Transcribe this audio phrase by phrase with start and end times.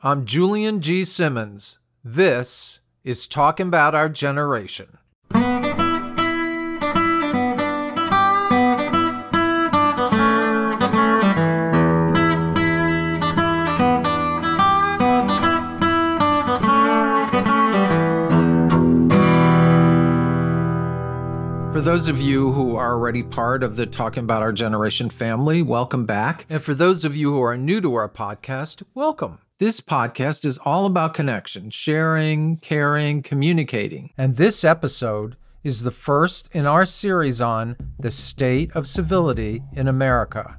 [0.00, 1.02] I'm Julian G.
[1.02, 1.76] Simmons.
[2.04, 4.98] This is Talking About Our Generation.
[21.72, 25.60] For those of you who are already part of the Talking About Our Generation family,
[25.60, 26.46] welcome back.
[26.48, 29.40] And for those of you who are new to our podcast, welcome.
[29.60, 34.12] This podcast is all about connection, sharing, caring, communicating.
[34.16, 39.88] And this episode is the first in our series on the state of civility in
[39.88, 40.56] America.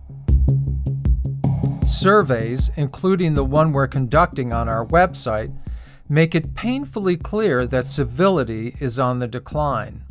[1.88, 5.58] Surveys, including the one we're conducting on our website,
[6.10, 10.04] make it painfully clear that civility is on the decline.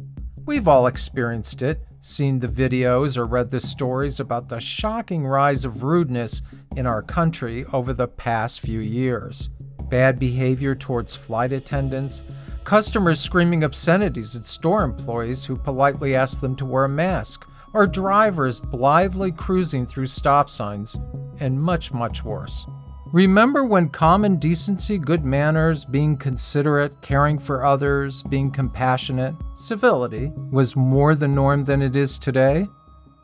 [0.46, 5.64] We've all experienced it, seen the videos, or read the stories about the shocking rise
[5.64, 6.42] of rudeness
[6.76, 9.48] in our country over the past few years.
[9.88, 12.22] Bad behavior towards flight attendants,
[12.64, 17.86] customers screaming obscenities at store employees who politely ask them to wear a mask, or
[17.86, 20.96] drivers blithely cruising through stop signs,
[21.40, 22.66] and much, much worse.
[23.12, 30.77] Remember when common decency, good manners, being considerate, caring for others, being compassionate, civility was
[30.77, 32.69] more the norm than it is today?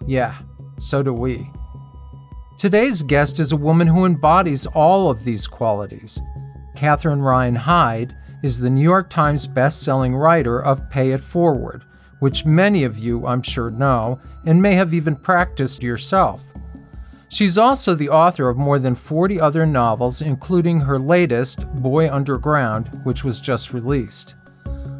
[0.06, 0.38] Yeah,
[0.78, 1.50] so do we.
[2.56, 6.18] Today's guest is a woman who embodies all of these qualities.
[6.76, 11.84] Catherine Ryan Hyde is the New York Times best-selling writer of Pay It Forward,
[12.20, 16.40] which many of you, I'm sure, know and may have even practiced yourself.
[17.28, 23.00] She's also the author of more than 40 other novels, including her latest, Boy Underground,
[23.04, 24.34] which was just released.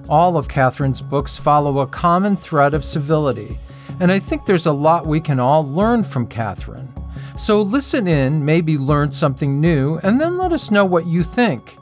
[0.08, 3.58] All of Catherine's books follow a common thread of civility,
[4.00, 6.92] and I think there's a lot we can all learn from Catherine.
[7.39, 11.77] So listen in, maybe learn something new, and then let us know what you think.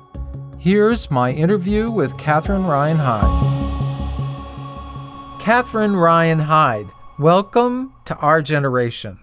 [0.58, 3.52] Here's my interview with Catherine Ryan Hyde.
[5.40, 6.88] Catherine Ryan Hyde,
[7.18, 9.18] welcome to our generation.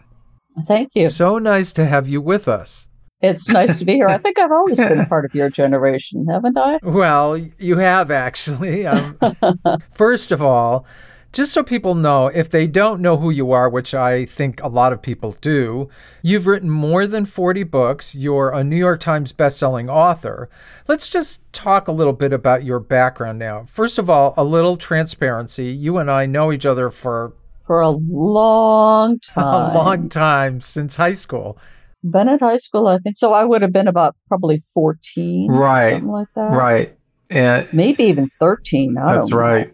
[0.68, 1.10] Thank you.
[1.10, 2.88] So nice to have you with us.
[3.22, 4.08] It's nice to be here.
[4.08, 6.80] I think I've always been part of your generation, haven't I?
[6.84, 8.86] Well, you have actually.
[8.88, 9.18] Um,
[9.94, 10.86] first of all,
[11.32, 14.68] just so people know, if they don't know who you are, which I think a
[14.68, 15.90] lot of people do,
[16.24, 18.16] you've written more than 40 books.
[18.16, 20.50] You're a New York Times bestselling author.
[20.88, 23.68] Let's just talk a little bit about your background now.
[23.72, 25.66] First of all, a little transparency.
[25.66, 27.34] You and I know each other for
[27.70, 29.46] for a long time.
[29.76, 31.60] A long time since high school.
[32.04, 33.16] Been at high school, I think.
[33.16, 35.52] So I would have been about probably 14.
[35.52, 35.92] Right.
[35.92, 36.52] Something like that.
[36.52, 36.98] Right.
[37.30, 38.98] And Maybe even 13.
[38.98, 39.72] I that's right.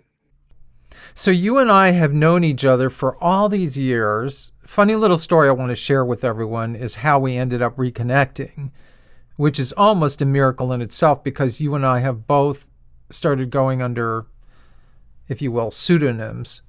[1.14, 4.52] So you and I have known each other for all these years.
[4.66, 8.72] Funny little story I want to share with everyone is how we ended up reconnecting,
[9.38, 12.66] which is almost a miracle in itself because you and I have both
[13.10, 14.26] started going under,
[15.30, 16.62] if you will, pseudonyms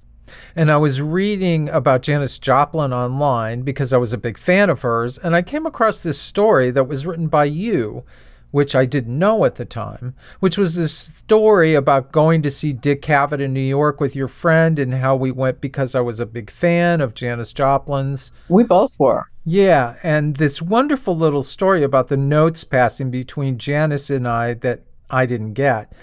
[0.55, 4.81] and I was reading about Janis Joplin online because I was a big fan of
[4.81, 8.03] hers, and I came across this story that was written by you,
[8.51, 12.73] which I didn't know at the time, which was this story about going to see
[12.73, 16.19] Dick Cavett in New York with your friend and how we went because I was
[16.19, 18.31] a big fan of Janis Joplin's.
[18.49, 19.27] We both were.
[19.45, 24.81] Yeah, and this wonderful little story about the notes passing between Janis and I that
[25.09, 25.93] I didn't get.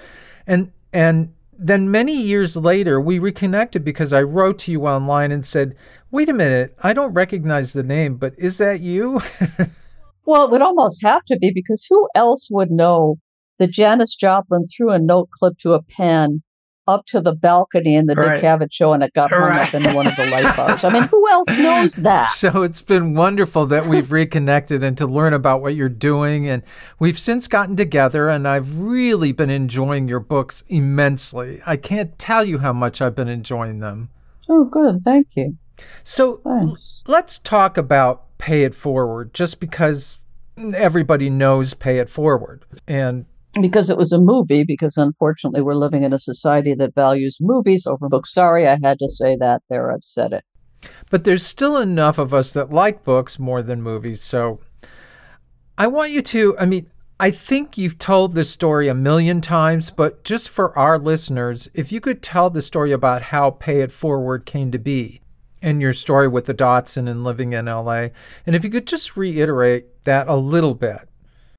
[0.46, 1.34] And and
[1.66, 5.74] then many years later, we reconnected because I wrote to you online and said,
[6.10, 9.22] Wait a minute, I don't recognize the name, but is that you?
[10.26, 13.16] well, it would almost have to be because who else would know
[13.58, 16.42] that Janis Joplin threw a note clip to a pen
[16.86, 18.36] up to the balcony in the right.
[18.36, 20.84] Dick Cavett show and it got hung up in one of the light bars.
[20.84, 22.34] I mean, who else knows that?
[22.36, 26.48] So it's been wonderful that we've reconnected and to learn about what you're doing.
[26.48, 26.62] And
[26.98, 31.60] we've since gotten together, and I've really been enjoying your books immensely.
[31.66, 34.10] I can't tell you how much I've been enjoying them.
[34.48, 35.02] Oh, good.
[35.02, 35.56] Thank you.
[36.04, 37.02] So Thanks.
[37.06, 40.18] let's talk about Pay It Forward, just because
[40.56, 42.64] everybody knows Pay It Forward.
[42.86, 43.24] And
[43.60, 47.86] because it was a movie, because unfortunately we're living in a society that values movies
[47.86, 48.32] over books.
[48.32, 49.92] Sorry, I had to say that there.
[49.92, 50.44] I've said it.
[51.10, 54.22] But there's still enough of us that like books more than movies.
[54.22, 54.60] So
[55.78, 56.86] I want you to, I mean,
[57.20, 61.92] I think you've told this story a million times, but just for our listeners, if
[61.92, 65.20] you could tell the story about how Pay It Forward came to be
[65.62, 68.08] and your story with the Datsun and living in LA,
[68.46, 71.08] and if you could just reiterate that a little bit.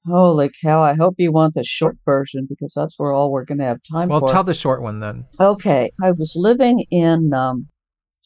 [0.08, 0.82] Holy cow.
[0.82, 3.80] I hope you want the short version because that's where all we're going to have
[3.92, 4.26] time well, for.
[4.26, 5.26] Well, tell the short one then.
[5.40, 5.92] Okay.
[6.04, 7.68] I was living in um,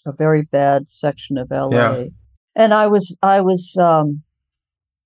[0.05, 1.69] a very bad section of LA.
[1.69, 2.03] Yeah.
[2.55, 4.23] And I was, I was, um,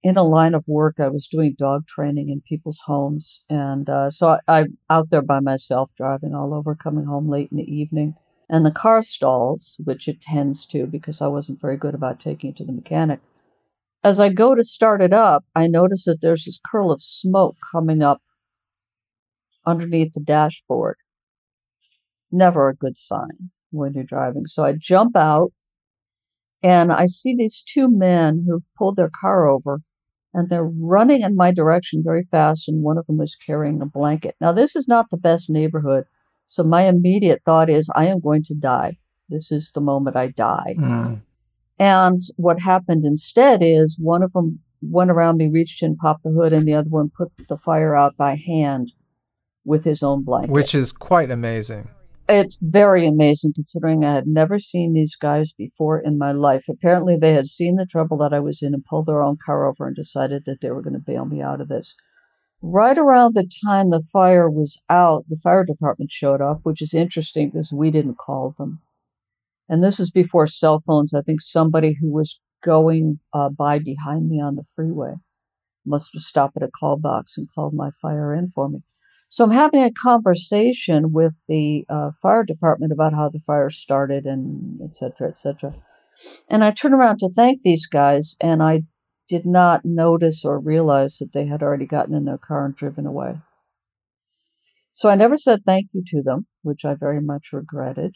[0.04, 1.00] in a line of work.
[1.00, 3.42] I was doing dog training in people's homes.
[3.50, 7.50] And uh, so I, I'm out there by myself, driving all over, coming home late
[7.52, 8.16] in the evening.
[8.50, 12.50] And the car stalls, which it tends to because I wasn't very good about taking
[12.50, 13.22] it to the mechanic.
[14.04, 17.56] As I go to start it up, I notice that there's this curl of smoke
[17.72, 18.22] coming up
[19.66, 20.98] underneath the dashboard.
[22.32, 24.46] Never a good sign when you're driving.
[24.48, 25.54] So I jump out
[26.62, 29.82] and I see these two men who've pulled their car over
[30.34, 33.86] and they're running in my direction very fast, and one of them is carrying a
[33.86, 34.36] blanket.
[34.42, 36.06] Now, this is not the best neighborhood,
[36.48, 38.98] so my immediate thought is, I am going to die.
[39.30, 40.76] This is the moment I die.
[40.80, 41.22] Mm.
[41.80, 46.30] And what happened instead is one of them went around me, reached in, popped the
[46.30, 48.92] hood, and the other one put the fire out by hand
[49.66, 50.52] with his own blanket.
[50.52, 51.88] Which is quite amazing.
[52.30, 56.66] It's very amazing considering I had never seen these guys before in my life.
[56.70, 59.66] Apparently, they had seen the trouble that I was in and pulled their own car
[59.66, 61.96] over and decided that they were going to bail me out of this.
[62.62, 66.94] Right around the time the fire was out, the fire department showed up, which is
[66.94, 68.80] interesting because we didn't call them.
[69.70, 71.14] And this is before cell phones.
[71.14, 75.16] I think somebody who was going uh, by behind me on the freeway
[75.86, 78.80] must have stopped at a call box and called my fire in for me.
[79.30, 84.26] So I'm having a conversation with the uh, fire department about how the fire started
[84.26, 85.74] and et cetera, et cetera.
[86.48, 88.84] And I turn around to thank these guys, and I
[89.28, 93.08] did not notice or realize that they had already gotten in their car and driven
[93.08, 93.40] away.
[94.92, 98.16] So I never said thank you to them, which I very much regretted.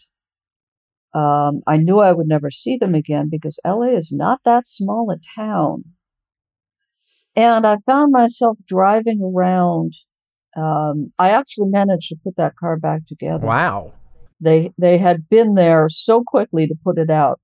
[1.13, 5.09] Um, I knew I would never see them again because LA is not that small
[5.11, 5.83] a town.
[7.35, 9.93] And I found myself driving around
[10.57, 13.45] um, I actually managed to put that car back together.
[13.45, 13.93] Wow.
[14.41, 17.39] They they had been there so quickly to put it out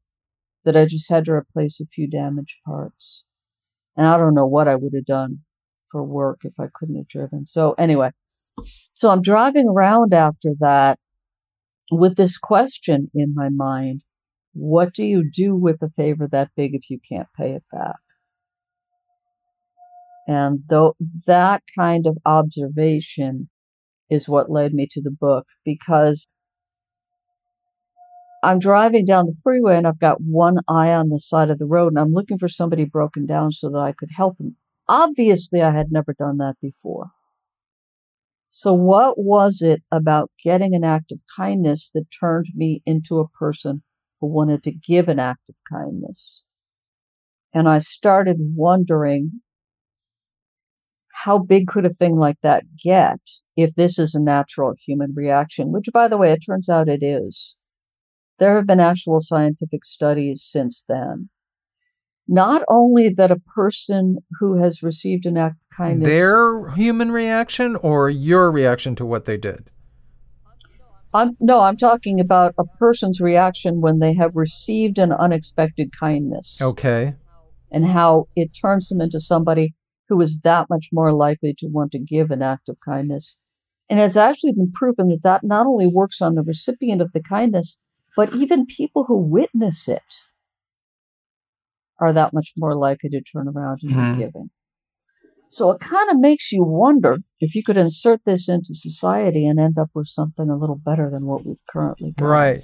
[0.66, 3.24] that I just had to replace a few damaged parts.
[3.96, 5.40] And I don't know what I would have done
[5.92, 7.46] for work if I couldn't have driven.
[7.46, 8.12] So anyway,
[8.94, 10.98] so I'm driving around after that
[11.92, 14.02] with this question in my mind.
[14.54, 17.96] What do you do with a favor that big if you can't pay it back?
[20.28, 20.96] And though
[21.26, 23.50] that kind of observation
[24.10, 26.28] is what led me to the book because
[28.44, 31.66] I'm driving down the freeway and I've got one eye on the side of the
[31.66, 34.58] road and I'm looking for somebody broken down so that I could help them.
[34.88, 37.12] Obviously, I had never done that before.
[38.56, 43.28] So, what was it about getting an act of kindness that turned me into a
[43.28, 43.82] person
[44.22, 46.44] who wanted to give an act of kindness?
[47.52, 49.42] And I started wondering
[51.26, 53.20] how big could a thing like that get
[53.58, 55.72] if this is a natural human reaction?
[55.72, 57.58] Which, by the way, it turns out it is.
[58.38, 61.30] There have been actual scientific studies since then.
[62.28, 66.08] Not only that a person who has received an act of kindness.
[66.08, 69.70] Their human reaction or your reaction to what they did?
[71.14, 76.60] I'm, no, I'm talking about a person's reaction when they have received an unexpected kindness.
[76.62, 77.14] Okay.
[77.72, 79.76] And how it turns them into somebody
[80.10, 83.38] who is that much more likely to want to give an act of kindness.
[83.90, 87.22] And it's actually been proven that that not only works on the recipient of the
[87.22, 87.78] kindness,
[88.16, 90.02] but even people who witness it
[92.04, 94.14] are that much more likely to turn around and mm-hmm.
[94.14, 94.50] be giving.
[95.50, 99.60] So it kind of makes you wonder if you could insert this into society and
[99.60, 102.26] end up with something a little better than what we've currently got.
[102.26, 102.64] Right.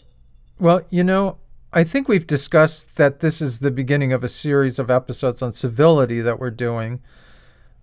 [0.59, 1.37] Well, you know,
[1.71, 5.53] I think we've discussed that this is the beginning of a series of episodes on
[5.53, 6.99] civility that we're doing.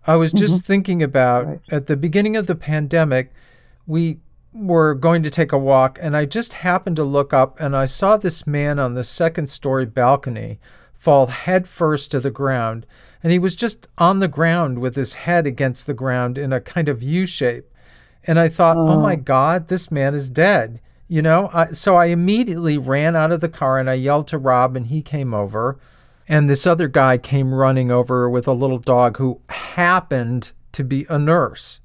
[0.06, 0.66] I was just mm-hmm.
[0.66, 1.60] thinking about right.
[1.70, 3.32] at the beginning of the pandemic,
[3.86, 4.18] we
[4.52, 7.86] were going to take a walk, and I just happened to look up and I
[7.86, 10.58] saw this man on the second story balcony
[11.06, 12.84] fall headfirst to the ground.
[13.22, 16.60] And he was just on the ground with his head against the ground in a
[16.60, 17.70] kind of U shape.
[18.24, 20.80] And I thought, oh, oh my God, this man is dead.
[21.06, 24.38] You know, I, so I immediately ran out of the car and I yelled to
[24.38, 25.78] Rob, and he came over
[26.28, 31.06] and this other guy came running over with a little dog who happened to be
[31.08, 31.80] a nurse.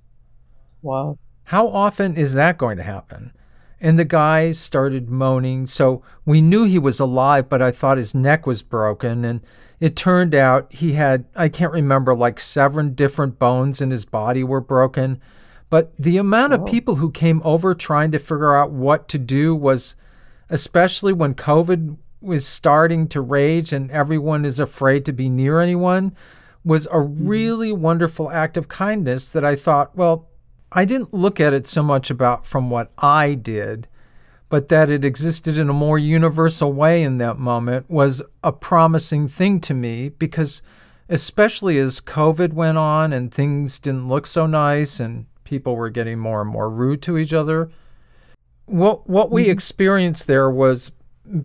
[0.82, 1.20] Wow.
[1.44, 3.32] How often is that going to happen?
[3.82, 5.68] And the guy started moaning.
[5.68, 9.26] So we knew he was alive, but I thought his neck was broken.
[9.26, 9.42] And
[9.80, 14.44] it turned out he had, I can't remember, like seven different bones in his body
[14.44, 15.20] were broken.
[15.72, 19.56] But the amount of people who came over trying to figure out what to do
[19.56, 19.96] was,
[20.50, 26.16] especially when COVID was starting to rage and everyone is afraid to be near anyone
[26.64, 27.28] was a mm-hmm.
[27.28, 30.28] really wonderful act of kindness that I thought, well,
[30.72, 33.88] I didn't look at it so much about from what I did,
[34.50, 39.28] but that it existed in a more universal way in that moment was a promising
[39.28, 40.62] thing to me because
[41.10, 46.18] especially as COVID went on and things didn't look so nice and people were getting
[46.18, 47.70] more and more rude to each other.
[48.66, 49.52] What what we mm-hmm.
[49.52, 50.92] experienced there was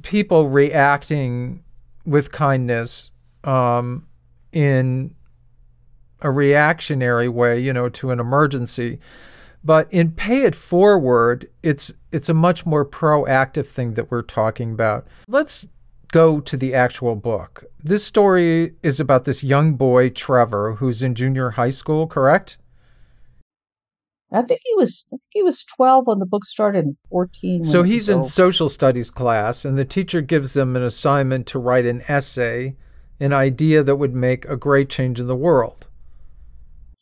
[0.02, 1.64] people reacting
[2.04, 3.11] with kindness
[3.42, 4.06] um,
[4.52, 5.15] in
[6.20, 8.99] a reactionary way, you know, to an emergency.
[9.64, 14.73] But in Pay It Forward, it's it's a much more proactive thing that we're talking
[14.73, 15.06] about.
[15.26, 15.66] Let's
[16.12, 17.64] go to the actual book.
[17.82, 22.58] This story is about this young boy, Trevor, who's in junior high school, correct?
[24.32, 27.64] I think he was I think he was 12 when the book started and 14.
[27.64, 31.87] So he's in social studies class and the teacher gives them an assignment to write
[31.87, 32.75] an essay,
[33.20, 35.87] an idea that would make a great change in the world.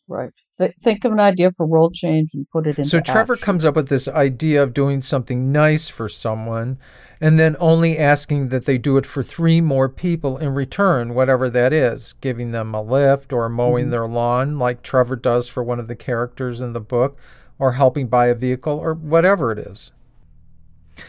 [0.08, 0.30] Right.
[0.58, 3.44] Th- think of an idea for world change and put it into So Trevor action.
[3.44, 6.78] comes up with this idea of doing something nice for someone
[7.20, 11.48] and then only asking that they do it for three more people in return, whatever
[11.48, 13.92] that is, giving them a lift or mowing mm-hmm.
[13.92, 17.16] their lawn like Trevor does for one of the characters in the book
[17.58, 19.90] or helping buy a vehicle or whatever it is.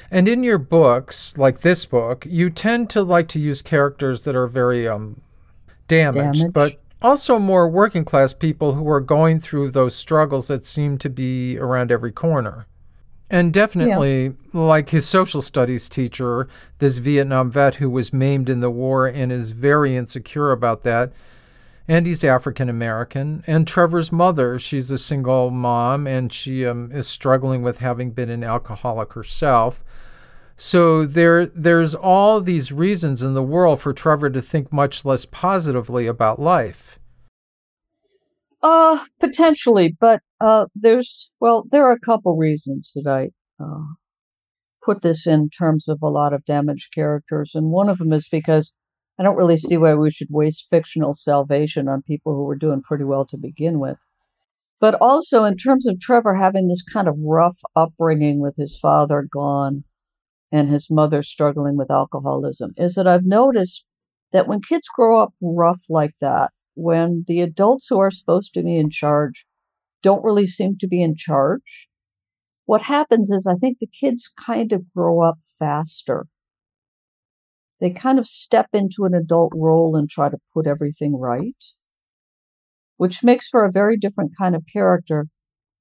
[0.09, 4.35] And in your books, like this book, you tend to like to use characters that
[4.35, 5.21] are very um
[5.87, 6.53] damaged, damaged.
[6.53, 11.09] but also more working class people who are going through those struggles that seem to
[11.09, 12.65] be around every corner.
[13.29, 14.31] And definitely, yeah.
[14.53, 16.47] like his social studies teacher,
[16.79, 21.11] this Vietnam vet who was maimed in the war and is very insecure about that.
[21.87, 23.43] And he's African American.
[23.47, 28.29] And Trevor's mother, she's a single mom and she um, is struggling with having been
[28.29, 29.83] an alcoholic herself.
[30.57, 35.25] So there, there's all these reasons in the world for Trevor to think much less
[35.25, 36.97] positively about life.
[38.63, 43.83] Uh, potentially, but uh, there's well, there are a couple reasons that I uh,
[44.83, 48.27] put this in terms of a lot of damaged characters, and one of them is
[48.27, 48.73] because
[49.19, 52.81] I don't really see why we should waste fictional salvation on people who were doing
[52.81, 53.97] pretty well to begin with.
[54.79, 59.27] But also, in terms of Trevor having this kind of rough upbringing with his father
[59.31, 59.83] gone
[60.51, 63.85] and his mother struggling with alcoholism, is that I've noticed
[64.31, 68.63] that when kids grow up rough like that, when the adults who are supposed to
[68.63, 69.45] be in charge
[70.01, 71.87] don't really seem to be in charge,
[72.65, 76.27] what happens is I think the kids kind of grow up faster.
[77.79, 81.55] They kind of step into an adult role and try to put everything right,
[82.97, 85.27] which makes for a very different kind of character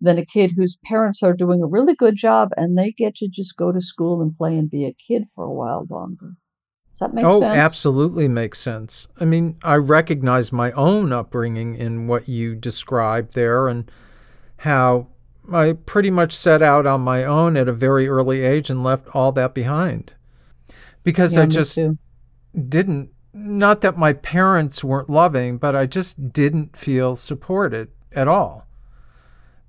[0.04, 3.28] than a kid whose parents are doing a really good job and they get to
[3.28, 6.34] just go to school and play and be a kid for a while longer.
[6.92, 7.56] Does that make oh, sense?
[7.56, 9.08] Oh, absolutely makes sense.
[9.18, 13.90] I mean, I recognize my own upbringing in what you described there and
[14.58, 15.08] how
[15.52, 19.08] I pretty much set out on my own at a very early age and left
[19.08, 20.12] all that behind.
[21.02, 21.98] Because yeah, I just too.
[22.68, 28.66] didn't, not that my parents weren't loving, but I just didn't feel supported at all.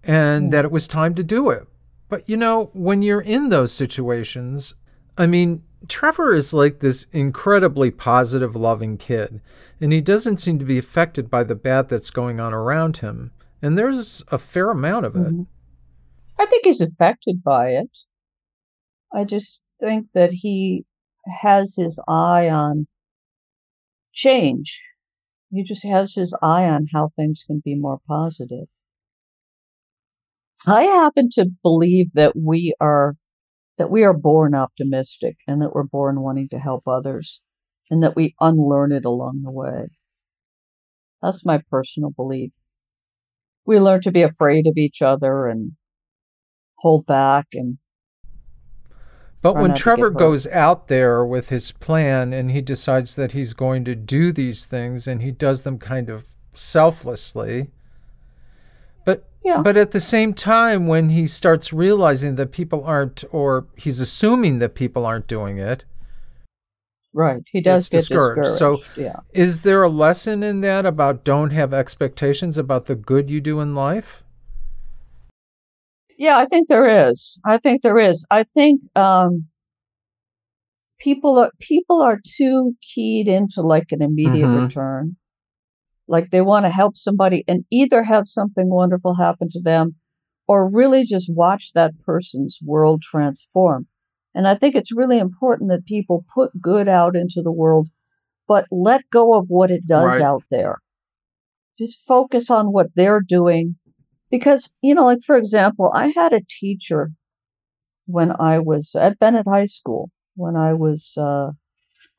[0.05, 0.51] And yeah.
[0.51, 1.67] that it was time to do it.
[2.09, 4.73] But you know, when you're in those situations,
[5.17, 9.41] I mean, Trevor is like this incredibly positive, loving kid,
[9.81, 13.31] and he doesn't seem to be affected by the bad that's going on around him.
[13.61, 15.19] And there's a fair amount of it.
[15.19, 15.43] Mm-hmm.
[16.37, 17.97] I think he's affected by it.
[19.13, 20.85] I just think that he
[21.41, 22.87] has his eye on
[24.13, 24.83] change.
[25.51, 28.67] He just has his eye on how things can be more positive.
[30.67, 33.15] I happen to believe that we are
[33.77, 37.41] that we are born optimistic and that we're born wanting to help others
[37.91, 39.87] and that we unlearn it along the way.
[41.21, 42.51] That's my personal belief.
[43.65, 45.73] We learn to be afraid of each other and
[46.79, 47.77] hold back and
[49.41, 53.85] but when Trevor goes out there with his plan and he decides that he's going
[53.85, 56.23] to do these things and he does them kind of
[56.55, 57.69] selflessly,
[59.45, 59.61] yeah.
[59.61, 64.57] But at the same time, when he starts realizing that people aren't, or he's assuming
[64.57, 65.85] that people aren't doing it,
[67.13, 67.43] right?
[67.51, 68.41] He does get discouraged.
[68.41, 68.85] discouraged.
[68.85, 69.19] So, yeah.
[69.33, 73.59] is there a lesson in that about don't have expectations about the good you do
[73.59, 74.23] in life?
[76.17, 77.37] Yeah, I think there is.
[77.45, 78.25] I think there is.
[78.31, 79.45] I think um,
[80.99, 84.63] people are people are too keyed into like an immediate mm-hmm.
[84.63, 85.17] return.
[86.07, 89.95] Like they want to help somebody and either have something wonderful happen to them
[90.47, 93.87] or really just watch that person's world transform.
[94.35, 97.87] And I think it's really important that people put good out into the world,
[98.47, 100.21] but let go of what it does right.
[100.21, 100.79] out there.
[101.77, 103.77] Just focus on what they're doing.
[104.29, 107.11] Because, you know, like for example, I had a teacher
[108.05, 111.51] when I was at Bennett High School, when I was uh,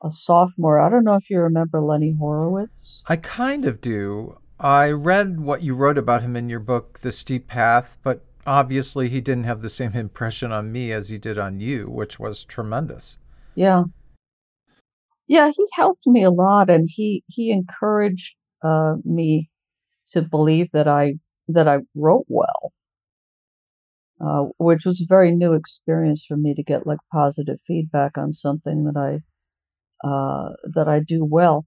[0.03, 0.79] a sophomore.
[0.79, 3.03] I don't know if you remember Lenny Horowitz.
[3.07, 4.37] I kind of do.
[4.59, 9.09] I read what you wrote about him in your book, The Steep Path, but obviously
[9.09, 12.43] he didn't have the same impression on me as he did on you, which was
[12.43, 13.17] tremendous.
[13.55, 13.83] Yeah.
[15.27, 19.49] Yeah, he helped me a lot and he he encouraged uh, me
[20.09, 21.15] to believe that I
[21.49, 22.71] that I wrote well.
[24.19, 28.33] Uh, which was a very new experience for me to get like positive feedback on
[28.33, 29.21] something that I
[30.03, 31.65] uh, that I do well.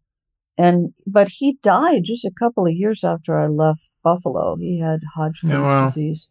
[0.59, 4.57] And but he died just a couple of years after I left Buffalo.
[4.57, 5.87] He had Hodgkin's oh, wow.
[5.87, 6.29] disease.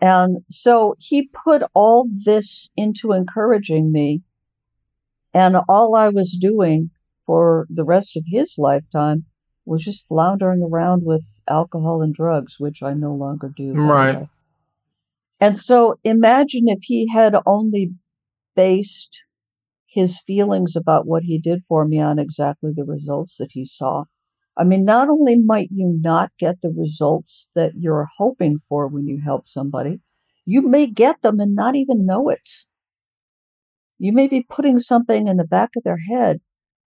[0.00, 4.22] And so he put all this into encouraging me.
[5.34, 6.90] And all I was doing
[7.24, 9.24] for the rest of his lifetime
[9.64, 13.72] was just floundering around with alcohol and drugs, which I no longer do.
[13.74, 14.28] Right.
[15.40, 17.90] And so imagine if he had only
[18.54, 19.20] based
[19.96, 24.04] his feelings about what he did for me on exactly the results that he saw.
[24.56, 29.06] I mean, not only might you not get the results that you're hoping for when
[29.06, 30.00] you help somebody,
[30.44, 32.48] you may get them and not even know it.
[33.98, 36.40] You may be putting something in the back of their head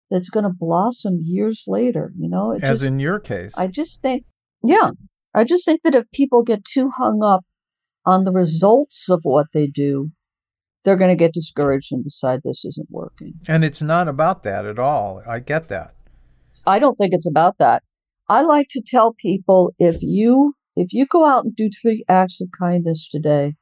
[0.10, 2.54] that's going to blossom years later, you know?
[2.54, 3.54] As just, in your case.
[3.56, 4.26] I just think,
[4.64, 4.92] yeah,
[5.34, 7.44] I just think that if people get too hung up
[8.06, 10.12] on the results of what they do,
[10.86, 13.34] they're going to get discouraged and decide this isn't working.
[13.48, 15.22] And it's not about that at all.
[15.28, 15.96] I get that.
[16.66, 17.84] I don't think it's about that.
[18.30, 22.42] I like to tell people if you if you go out and do three acts
[22.42, 23.56] of kindness today,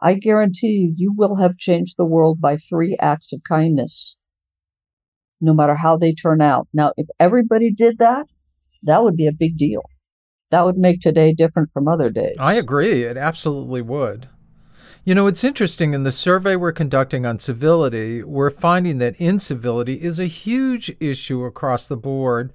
[0.00, 4.16] I guarantee you you will have changed the world by three acts of kindness.
[5.40, 6.66] No matter how they turn out.
[6.72, 8.26] Now, if everybody did that,
[8.82, 9.82] that would be a big deal.
[10.50, 12.36] That would make today different from other days.
[12.38, 13.02] I agree.
[13.02, 14.28] It absolutely would.
[15.06, 15.94] You know, it's interesting.
[15.94, 21.44] In the survey we're conducting on civility, we're finding that incivility is a huge issue
[21.44, 22.52] across the board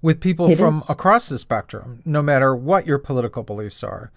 [0.00, 0.88] with people it from is.
[0.88, 4.12] across the spectrum, no matter what your political beliefs are.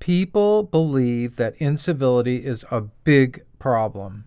[0.00, 4.24] People believe that incivility is a big problem.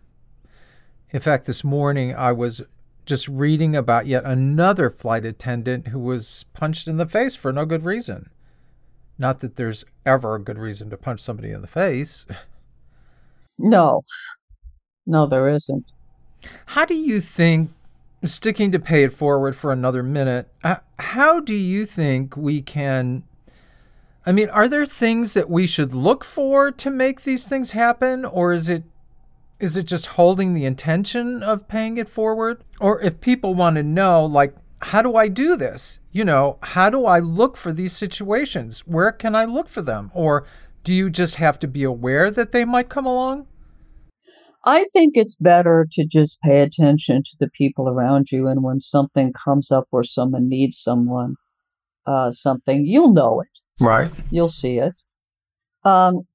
[1.10, 2.62] In fact, this morning I was
[3.06, 7.66] just reading about yet another flight attendant who was punched in the face for no
[7.66, 8.30] good reason.
[9.22, 12.26] Not that there's ever a good reason to punch somebody in the face.
[13.60, 14.02] No.
[15.06, 15.86] No, there isn't.
[16.66, 17.70] How do you think,
[18.26, 23.22] sticking to pay it forward for another minute, uh, how do you think we can?
[24.26, 28.26] I mean, are there things that we should look for to make these things happen,
[28.26, 28.82] or is it
[29.60, 32.64] is it just holding the intention of paying it forward?
[32.80, 36.00] Or if people want to know, like, how do I do this?
[36.12, 38.82] You know, how do I look for these situations?
[38.86, 40.12] Where can I look for them?
[40.14, 40.46] Or
[40.84, 43.48] do you just have to be aware that they might come along?
[44.66, 48.48] I think it's better to just pay attention to the people around you.
[48.48, 51.36] And when something comes up where someone needs someone,
[52.06, 53.84] uh, something, you'll know it.
[53.84, 54.12] Right.
[54.30, 54.94] You'll see it.
[55.84, 56.28] Um,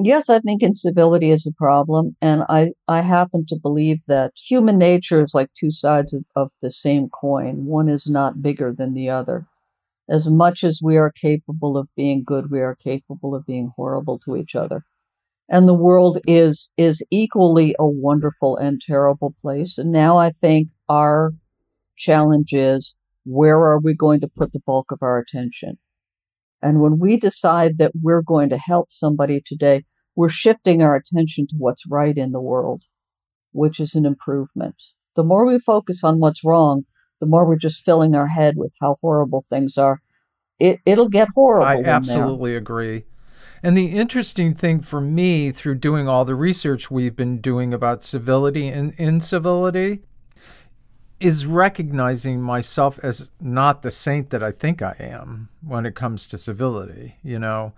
[0.00, 2.16] yes, I think incivility is a problem.
[2.20, 6.50] And I, I happen to believe that human nature is like two sides of, of
[6.62, 7.66] the same coin.
[7.66, 9.46] One is not bigger than the other.
[10.08, 14.18] As much as we are capable of being good, we are capable of being horrible
[14.20, 14.84] to each other.
[15.50, 19.78] And the world is, is equally a wonderful and terrible place.
[19.78, 21.32] And now I think our
[21.96, 25.78] challenge is where are we going to put the bulk of our attention?
[26.62, 29.84] And when we decide that we're going to help somebody today,
[30.16, 32.82] we're shifting our attention to what's right in the world,
[33.52, 34.82] which is an improvement.
[35.14, 36.84] The more we focus on what's wrong,
[37.20, 40.00] the more we're just filling our head with how horrible things are.
[40.58, 41.66] It, it'll get horrible.
[41.68, 43.04] I absolutely agree.
[43.62, 48.04] And the interesting thing for me through doing all the research we've been doing about
[48.04, 50.02] civility and incivility
[51.20, 56.26] is recognizing myself as not the saint that I think I am when it comes
[56.28, 57.16] to civility.
[57.22, 57.72] You know,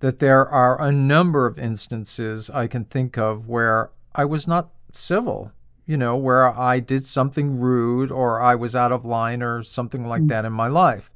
[0.00, 4.70] that there are a number of instances I can think of where I was not
[4.92, 5.52] civil,
[5.86, 10.06] you know, where I did something rude or I was out of line or something
[10.06, 10.28] like mm.
[10.28, 11.10] that in my life.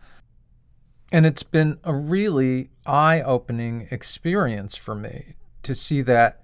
[1.13, 6.41] And it's been a really eye opening experience for me to see that,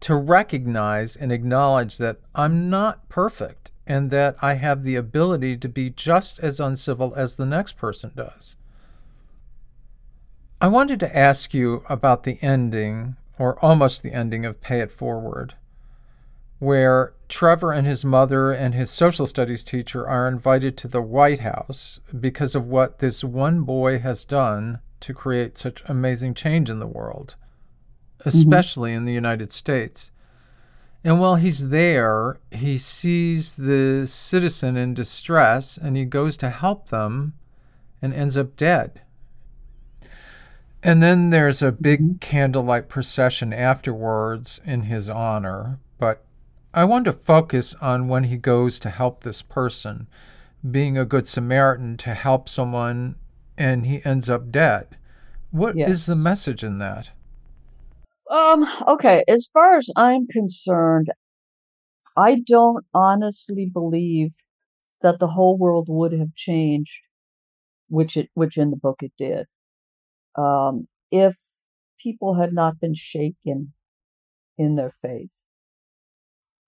[0.00, 5.68] to recognize and acknowledge that I'm not perfect and that I have the ability to
[5.68, 8.56] be just as uncivil as the next person does.
[10.60, 14.90] I wanted to ask you about the ending, or almost the ending, of Pay It
[14.90, 15.54] Forward,
[16.58, 21.40] where Trevor and his mother and his social studies teacher are invited to the White
[21.40, 26.78] House because of what this one boy has done to create such amazing change in
[26.78, 27.34] the world,
[28.18, 28.28] mm-hmm.
[28.28, 28.98] especially mm-hmm.
[28.98, 30.10] in the United States.
[31.06, 36.88] And while he's there, he sees the citizen in distress and he goes to help
[36.88, 37.34] them
[38.02, 39.02] and ends up dead.
[40.82, 42.16] And then there's a big mm-hmm.
[42.16, 45.78] candlelight procession afterwards in his honor.
[46.00, 46.24] But
[46.74, 50.08] I want to focus on when he goes to help this person,
[50.68, 53.14] being a good Samaritan to help someone
[53.56, 54.96] and he ends up dead.
[55.52, 55.88] What yes.
[55.88, 57.10] is the message in that?
[58.30, 61.08] Um, okay, as far as I'm concerned,
[62.16, 64.32] I don't honestly believe
[65.02, 67.02] that the whole world would have changed,
[67.88, 69.46] which it which in the book it did.
[70.36, 71.36] Um, if
[72.00, 73.72] people had not been shaken
[74.58, 75.30] in their faith.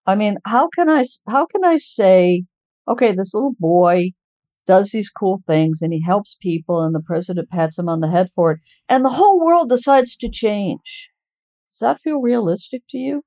[0.06, 2.44] I mean, how can I how can I say,
[2.88, 4.12] okay, this little boy
[4.66, 8.08] does these cool things and he helps people and the president pats him on the
[8.08, 11.10] head for it and the whole world decides to change.
[11.78, 13.22] Does that feel realistic to you?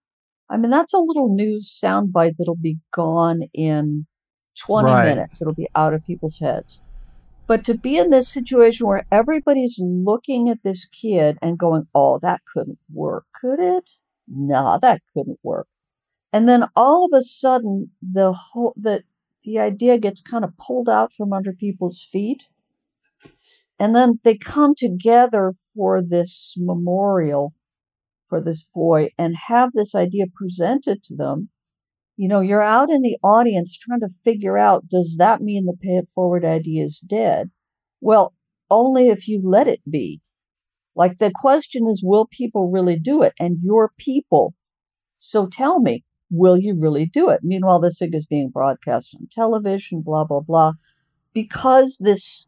[0.50, 4.06] I mean, that's a little news soundbite that'll be gone in
[4.60, 5.06] 20 right.
[5.06, 5.42] minutes.
[5.42, 6.82] It'll be out of people's heads.
[7.48, 12.20] But to be in this situation where everybody's looking at this kid and going, oh,
[12.20, 13.90] that couldn't work, could it?
[14.28, 15.68] Nah, that couldn't work.
[16.34, 19.04] And then all of a sudden, the whole, that
[19.44, 22.44] the idea gets kind of pulled out from under people's feet.
[23.80, 27.54] And then they come together for this memorial
[28.32, 31.50] for this boy and have this idea presented to them,
[32.16, 35.74] you know, you're out in the audience trying to figure out does that mean the
[35.74, 37.52] pay it forward idea is dead?
[38.00, 38.34] Well,
[38.70, 40.22] only if you let it be.
[40.96, 43.34] Like the question is, will people really do it?
[43.38, 44.54] And you're people.
[45.18, 47.42] So tell me, will you really do it?
[47.44, 50.74] Meanwhile, this thing is being broadcast on television, blah, blah, blah.
[51.34, 52.48] Because this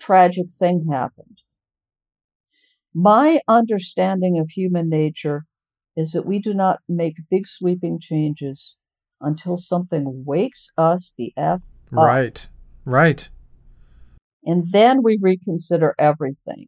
[0.00, 1.41] tragic thing happened,
[2.94, 5.44] my understanding of human nature
[5.96, 8.76] is that we do not make big sweeping changes
[9.20, 11.62] until something wakes us the F
[11.96, 12.06] up.
[12.06, 12.46] Right,
[12.84, 13.28] right.
[14.44, 16.66] And then we reconsider everything.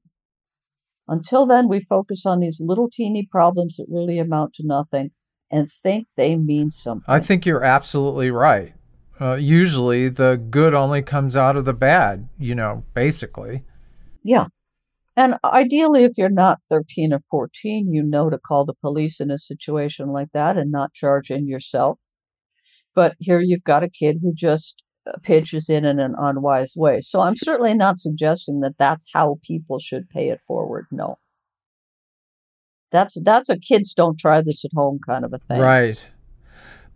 [1.09, 5.11] Until then, we focus on these little teeny problems that really amount to nothing
[5.51, 7.05] and think they mean something.
[7.07, 8.75] I think you're absolutely right.
[9.21, 13.63] Uh, usually the good only comes out of the bad, you know, basically.
[14.23, 14.47] Yeah.
[15.17, 19.31] And ideally, if you're not 13 or 14, you know to call the police in
[19.31, 21.99] a situation like that and not charge in yourself.
[22.95, 27.01] But here you've got a kid who just uh, pitches in in an unwise way.
[27.01, 30.87] So I'm certainly not suggesting that that's how people should pay it forward.
[30.91, 31.19] No.
[32.91, 35.61] That's that's a kids don't try this at home kind of a thing.
[35.61, 35.99] Right.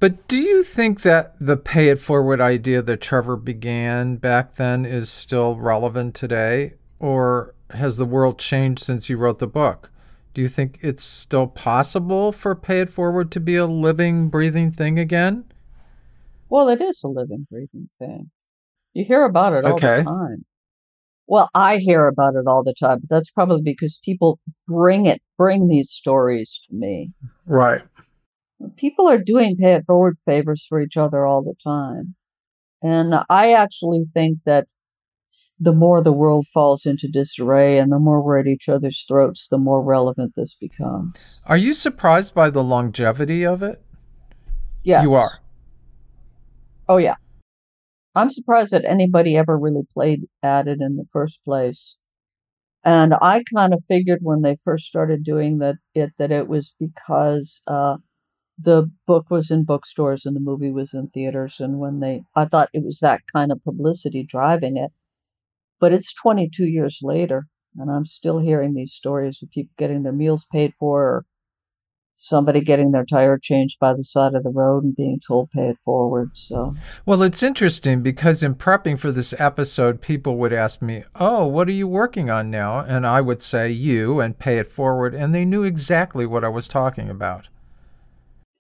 [0.01, 4.87] But do you think that the pay it forward idea that Trevor began back then
[4.87, 6.75] is still relevant today?
[7.01, 9.91] Or has the world changed since you wrote the book?
[10.35, 14.71] Do you think it's still possible for Pay It Forward to be a living, breathing
[14.71, 15.45] thing again?
[16.49, 18.31] Well, it is a living, breathing thing.
[18.95, 20.45] You hear about it all the time.
[21.27, 25.21] Well, I hear about it all the time, but that's probably because people bring it,
[25.37, 27.13] bring these stories to me.
[27.47, 27.83] Right.
[28.77, 32.15] People are doing pay it forward favors for each other all the time.
[32.83, 34.67] And I actually think that
[35.61, 39.49] the more the world falls into disarray and the more we're at each other's throats,
[39.49, 41.41] the more relevant this becomes.
[41.47, 43.83] Are you surprised by the longevity of it?
[44.85, 45.03] Yes.
[45.03, 45.41] You are.
[46.89, 47.17] Oh, yeah.
[48.15, 51.97] I'm surprised that anybody ever really played at it in the first place.
[52.85, 56.75] And I kind of figured when they first started doing that it that it was
[56.79, 57.99] because uh,
[58.57, 62.47] the book was in bookstores and the movie was in theaters, and when they I
[62.47, 64.91] thought it was that kind of publicity driving it.
[65.81, 70.13] But it's 22 years later, and I'm still hearing these stories of people getting their
[70.13, 71.25] meals paid for or
[72.21, 75.69] somebody getting their tire changed by the side of the road and being told pay
[75.69, 76.75] it forward so.
[77.07, 81.69] Well it's interesting because in prepping for this episode people would ask me oh what
[81.69, 82.81] are you working on now?
[82.81, 86.49] And i would say you and pay it forward and they knew exactly what i
[86.49, 87.47] was talking about.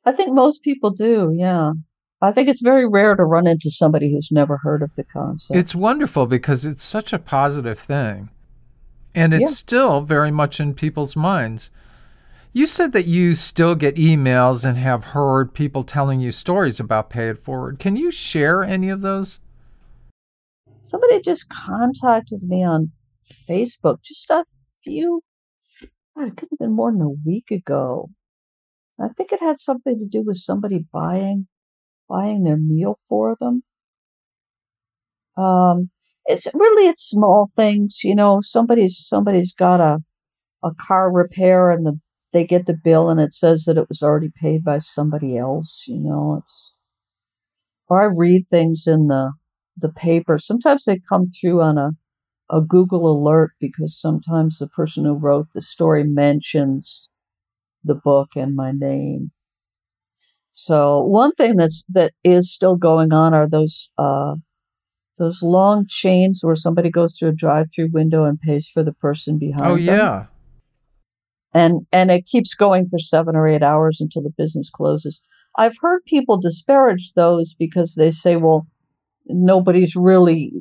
[0.04, 1.72] I think most people do yeah
[2.20, 5.56] I think it's very rare to run into somebody who's never heard of the concept.
[5.56, 8.30] It's wonderful because it's such a positive thing.
[9.14, 9.48] And it's yeah.
[9.48, 11.70] still very much in people's minds.
[12.52, 17.10] You said that you still get emails and have heard people telling you stories about
[17.10, 17.78] Pay It Forward.
[17.78, 19.38] Can you share any of those?
[20.82, 22.90] Somebody just contacted me on
[23.48, 24.44] Facebook just a
[24.82, 25.22] few,
[26.16, 28.10] it could have been more than a week ago.
[29.00, 31.46] I think it had something to do with somebody buying
[32.08, 33.62] buying their meal for them.
[35.36, 35.90] Um,
[36.26, 38.40] it's really it's small things, you know.
[38.40, 40.00] Somebody's somebody's got a
[40.64, 42.00] a car repair and the
[42.32, 45.84] they get the bill and it says that it was already paid by somebody else.
[45.88, 46.72] You know, it's
[47.88, 49.32] or I read things in the
[49.76, 50.38] the paper.
[50.38, 51.90] Sometimes they come through on a
[52.50, 57.10] a Google alert because sometimes the person who wrote the story mentions
[57.84, 59.32] the book and my name.
[60.60, 64.34] So one thing that's that is still going on are those uh,
[65.16, 69.38] those long chains where somebody goes through a drive-through window and pays for the person
[69.38, 69.66] behind.
[69.66, 69.84] Oh them.
[69.84, 70.26] yeah.
[71.54, 75.22] And and it keeps going for seven or eight hours until the business closes.
[75.56, 78.66] I've heard people disparage those because they say, well,
[79.26, 80.52] nobody's really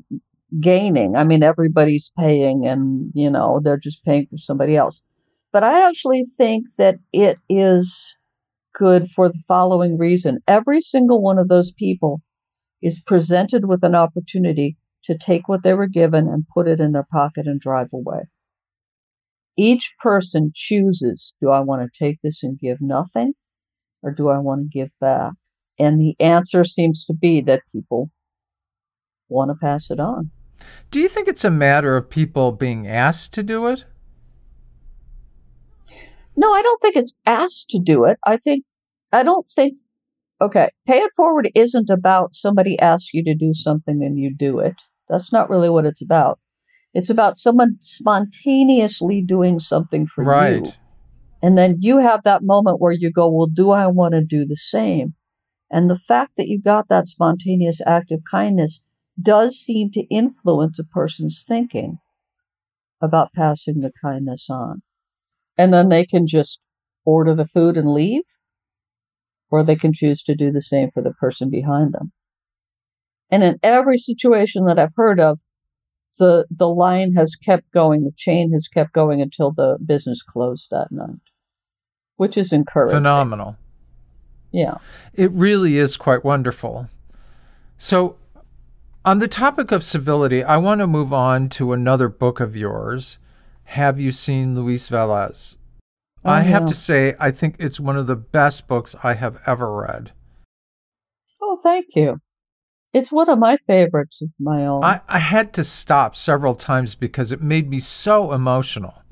[0.59, 1.15] gaining.
[1.15, 5.03] I mean, everybody's paying and, you know, they're just paying for somebody else.
[5.51, 8.15] But I actually think that it is
[8.77, 10.39] good for the following reason.
[10.47, 12.21] Every single one of those people
[12.81, 16.91] is presented with an opportunity to take what they were given and put it in
[16.91, 18.21] their pocket and drive away.
[19.57, 23.33] Each person chooses do I want to take this and give nothing
[24.03, 25.33] or do I want to give back?
[25.79, 28.11] And the answer seems to be that people
[29.29, 30.31] want to pass it on.
[30.91, 33.85] Do you think it's a matter of people being asked to do it?
[36.37, 38.17] No, I don't think it's asked to do it.
[38.25, 38.63] I think,
[39.11, 39.77] I don't think,
[40.39, 44.59] okay, pay it forward isn't about somebody asks you to do something and you do
[44.59, 44.75] it.
[45.09, 46.39] That's not really what it's about.
[46.93, 50.63] It's about someone spontaneously doing something for right.
[50.63, 50.71] you.
[51.41, 54.45] And then you have that moment where you go, well, do I want to do
[54.45, 55.13] the same?
[55.71, 58.83] And the fact that you got that spontaneous act of kindness
[59.21, 61.99] does seem to influence a person's thinking
[63.01, 64.81] about passing the kindness on.
[65.57, 66.61] And then they can just
[67.05, 68.23] order the food and leave,
[69.49, 72.11] or they can choose to do the same for the person behind them.
[73.29, 75.39] And in every situation that I've heard of,
[76.17, 80.69] the, the line has kept going, the chain has kept going until the business closed
[80.71, 81.19] that night,
[82.15, 82.97] which is encouraging.
[82.97, 83.55] Phenomenal.
[84.51, 84.75] Yeah.
[85.13, 86.89] It really is quite wonderful.
[87.77, 88.15] So,
[89.05, 93.17] on the topic of civility, I want to move on to another book of yours.
[93.67, 95.57] Have you seen Luis Velez?
[96.25, 99.37] Oh, I have to say, I think it's one of the best books I have
[99.45, 100.11] ever read.
[101.41, 102.19] Oh, thank you.
[102.93, 104.83] It's one of my favorites of my own.
[104.83, 109.03] I, I had to stop several times because it made me so emotional.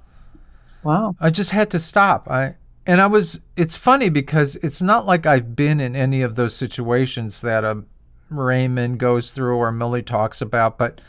[0.84, 1.16] Wow.
[1.20, 2.28] I just had to stop.
[2.30, 6.36] I and I was it's funny because it's not like I've been in any of
[6.36, 7.84] those situations that a
[8.30, 11.02] Raymond goes through or Millie talks about, but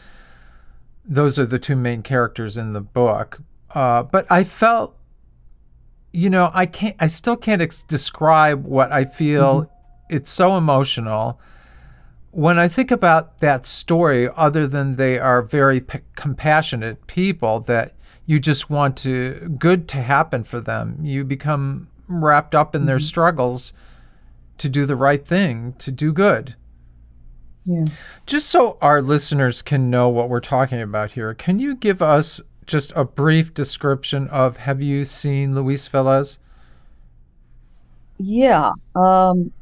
[1.08, 3.38] those are the two main characters in the book.
[3.74, 4.96] Uh, but I felt,
[6.12, 9.62] you know, I can't, I still can't ex- describe what I feel.
[9.62, 10.16] Mm-hmm.
[10.16, 11.40] It's so emotional.
[12.30, 17.94] When I think about that story, other than they are very p- compassionate people that
[18.26, 22.88] you just want to good to happen for them, you become wrapped up in mm-hmm.
[22.88, 23.72] their struggles
[24.58, 26.54] to do the right thing, to do good.
[27.66, 27.86] Yeah.
[28.26, 32.40] Just so our listeners can know what we're talking about here, can you give us
[32.64, 36.38] just a brief description of Have you seen Luis Velez?
[38.18, 38.70] Yeah.
[38.94, 39.52] Um,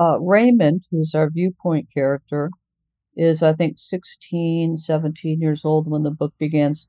[0.00, 2.50] uh, Raymond, who's our viewpoint character,
[3.16, 6.88] is, I think, 16, 17 years old when the book begins.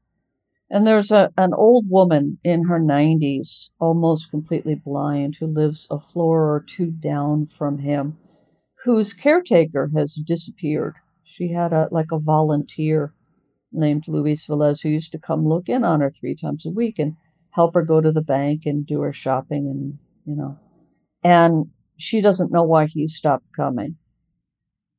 [0.71, 5.99] And there's a, an old woman in her 90s, almost completely blind, who lives a
[5.99, 8.17] floor or two down from him
[8.83, 10.95] whose caretaker has disappeared.
[11.23, 13.13] She had a like a volunteer
[13.71, 16.99] named Luis Velez who used to come look in on her three times a week
[16.99, 17.15] and
[17.51, 20.59] help her go to the bank and do her shopping and you know.
[21.23, 21.67] And
[21.97, 23.95] she doesn't know why he stopped coming.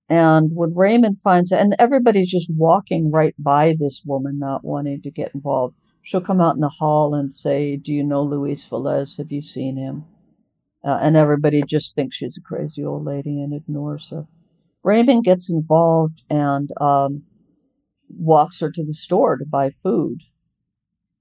[0.09, 5.11] And when Raymond finds and everybody's just walking right by this woman, not wanting to
[5.11, 5.77] get involved.
[6.03, 9.17] She'll come out in the hall and say, Do you know Luis Velez?
[9.17, 10.05] Have you seen him?
[10.87, 14.27] Uh, and everybody just thinks she's a crazy old lady and ignores her.
[14.83, 17.23] Raymond gets involved and um,
[18.09, 20.21] walks her to the store to buy food.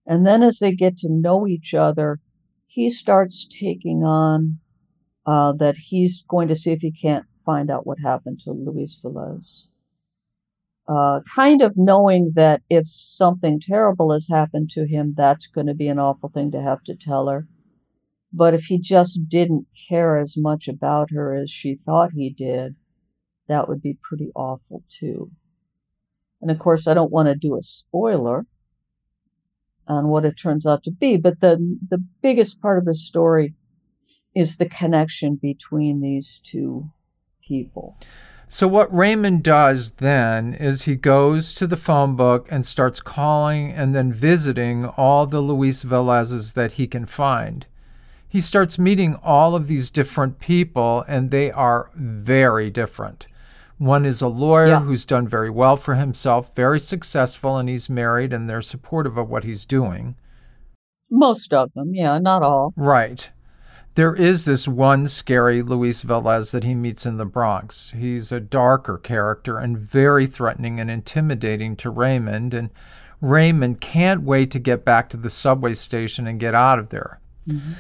[0.06, 2.20] And then, as they get to know each other,
[2.68, 4.60] he starts taking on
[5.26, 9.00] uh, that he's going to see if he can't find out what happened to Luis
[9.02, 9.68] Velez.
[10.86, 15.74] Uh, kind of knowing that if something terrible has happened to him, that's going to
[15.74, 17.48] be an awful thing to have to tell her.
[18.34, 22.76] But if he just didn't care as much about her as she thought he did,
[23.48, 25.30] that would be pretty awful too.
[26.42, 28.48] And of course, I don't want to do a spoiler
[29.88, 33.54] on what it turns out to be, but the, the biggest part of the story
[34.34, 36.90] is the connection between these two
[37.48, 37.98] people.
[38.50, 43.72] So, what Raymond does then is he goes to the phone book and starts calling
[43.72, 47.66] and then visiting all the Luis Velezes that he can find
[48.34, 53.28] he starts meeting all of these different people, and they are very different.
[53.78, 54.80] One is a lawyer yeah.
[54.80, 59.30] who's done very well for himself, very successful, and he's married, and they're supportive of
[59.30, 60.16] what he's doing.
[61.12, 62.74] Most of them, yeah, not all.
[62.76, 63.30] Right.
[63.94, 67.94] There is this one scary Luis Velez that he meets in the Bronx.
[67.96, 72.72] He's a darker character and very threatening and intimidating to Raymond, and
[73.22, 77.20] Raymond can't wait to get back to the subway station and get out of there.
[77.48, 77.74] Mm-hmm.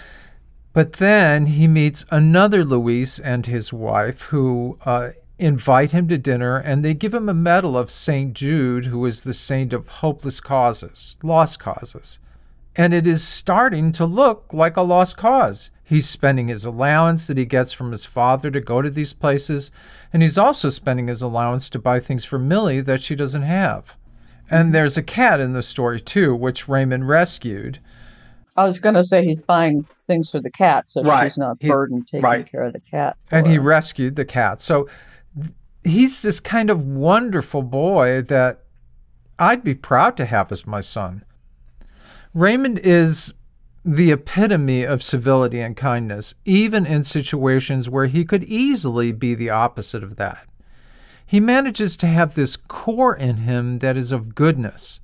[0.73, 6.57] But then he meets another Luis and his wife who uh, invite him to dinner
[6.57, 8.33] and they give him a medal of St.
[8.33, 12.17] Jude, who is the saint of hopeless causes, lost causes.
[12.75, 15.69] And it is starting to look like a lost cause.
[15.83, 19.69] He's spending his allowance that he gets from his father to go to these places,
[20.11, 23.93] and he's also spending his allowance to buy things for Millie that she doesn't have.
[24.49, 24.71] And mm-hmm.
[24.71, 27.77] there's a cat in the story too, which Raymond rescued.
[28.55, 31.23] I was going to say he's buying things for the cat, so right.
[31.23, 32.49] she's not burdened taking right.
[32.49, 33.17] care of the cat.
[33.31, 34.61] And he rescued the cat.
[34.61, 34.87] So
[35.83, 38.63] he's this kind of wonderful boy that
[39.39, 41.23] I'd be proud to have as my son.
[42.33, 43.33] Raymond is
[43.85, 49.49] the epitome of civility and kindness, even in situations where he could easily be the
[49.49, 50.45] opposite of that.
[51.25, 54.99] He manages to have this core in him that is of goodness.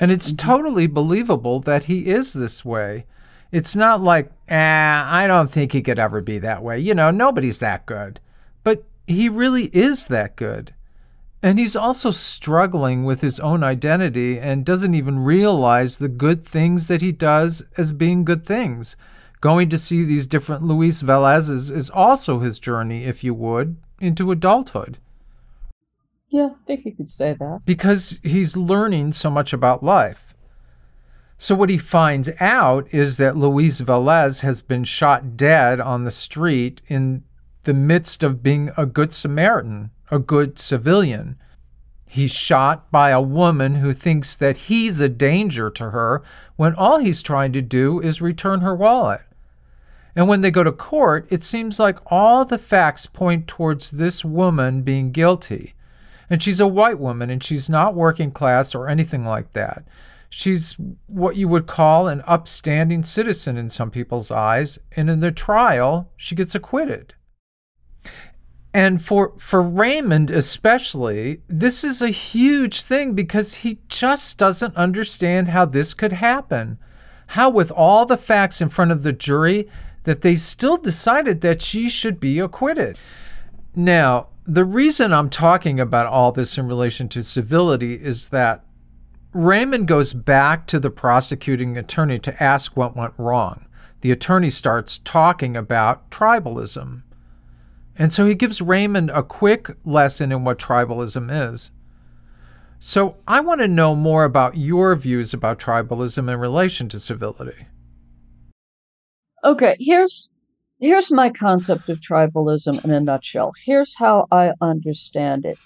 [0.00, 0.48] And it's mm-hmm.
[0.48, 3.04] totally believable that he is this way.
[3.52, 6.78] It's not like, ah, I don't think he could ever be that way.
[6.78, 8.18] You know, nobody's that good.
[8.64, 10.72] But he really is that good.
[11.42, 16.86] And he's also struggling with his own identity and doesn't even realize the good things
[16.86, 18.96] that he does as being good things.
[19.40, 24.30] Going to see these different Luis Velez's is also his journey, if you would, into
[24.30, 24.98] adulthood.
[26.30, 27.62] Yeah, I think you could say that.
[27.64, 30.34] Because he's learning so much about life.
[31.38, 36.10] So, what he finds out is that Luis Velez has been shot dead on the
[36.10, 37.24] street in
[37.64, 41.36] the midst of being a good Samaritan a good civilian.
[42.04, 46.22] He's shot by a woman who thinks that he's a danger to her
[46.56, 49.20] when all he's trying to do is return her wallet.
[50.16, 54.24] And when they go to court, it seems like all the facts point towards this
[54.24, 55.74] woman being guilty.
[56.30, 59.84] And she's a white woman and she's not working class or anything like that.
[60.30, 60.76] She's
[61.08, 66.12] what you would call an upstanding citizen in some people's eyes, and in the trial,
[66.16, 67.14] she gets acquitted.
[68.72, 75.48] And for for Raymond especially, this is a huge thing because he just doesn't understand
[75.48, 76.78] how this could happen.
[77.26, 79.68] How with all the facts in front of the jury
[80.04, 82.96] that they still decided that she should be acquitted.
[83.74, 88.64] Now, the reason I'm talking about all this in relation to civility is that
[89.32, 93.66] Raymond goes back to the prosecuting attorney to ask what went wrong.
[94.00, 97.02] The attorney starts talking about tribalism
[98.00, 101.70] and so he gives Raymond a quick lesson in what tribalism is.
[102.78, 107.66] So I want to know more about your views about tribalism in relation to civility.
[109.44, 110.30] Okay, here's
[110.80, 113.52] here's my concept of tribalism in a nutshell.
[113.64, 115.58] Here's how I understand it.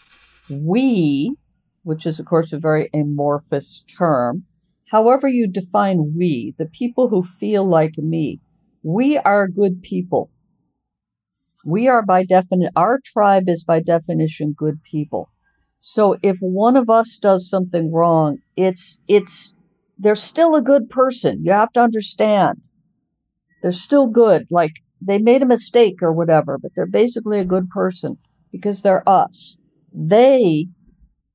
[0.51, 1.35] We,
[1.83, 4.45] which is of course a very amorphous term,
[4.91, 8.41] however you define we, the people who feel like me,
[8.83, 10.31] we are good people.
[11.65, 15.31] We are by definition, our tribe is by definition good people.
[15.81, 19.53] So if one of us does something wrong, it's, it's,
[19.99, 21.43] they're still a good person.
[21.45, 22.61] You have to understand.
[23.63, 24.47] They're still good.
[24.51, 28.19] Like they made a mistake or whatever, but they're basically a good person
[28.53, 29.59] because they're us.
[29.93, 30.69] They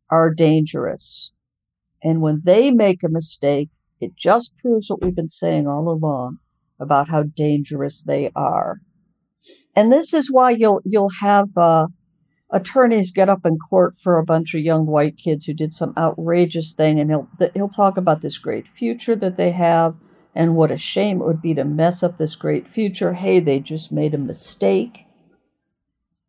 [0.10, 1.32] are dangerous.
[2.04, 3.70] And when they make a mistake,
[4.00, 6.38] it just proves what we've been saying all along
[6.80, 8.80] about how dangerous they are.
[9.76, 11.88] And this is why you'll you'll have uh,
[12.52, 15.94] attorneys get up in court for a bunch of young white kids who did some
[15.98, 19.96] outrageous thing, and he'll he'll talk about this great future that they have,
[20.36, 23.14] and what a shame it would be to mess up this great future.
[23.14, 25.06] Hey, they just made a mistake.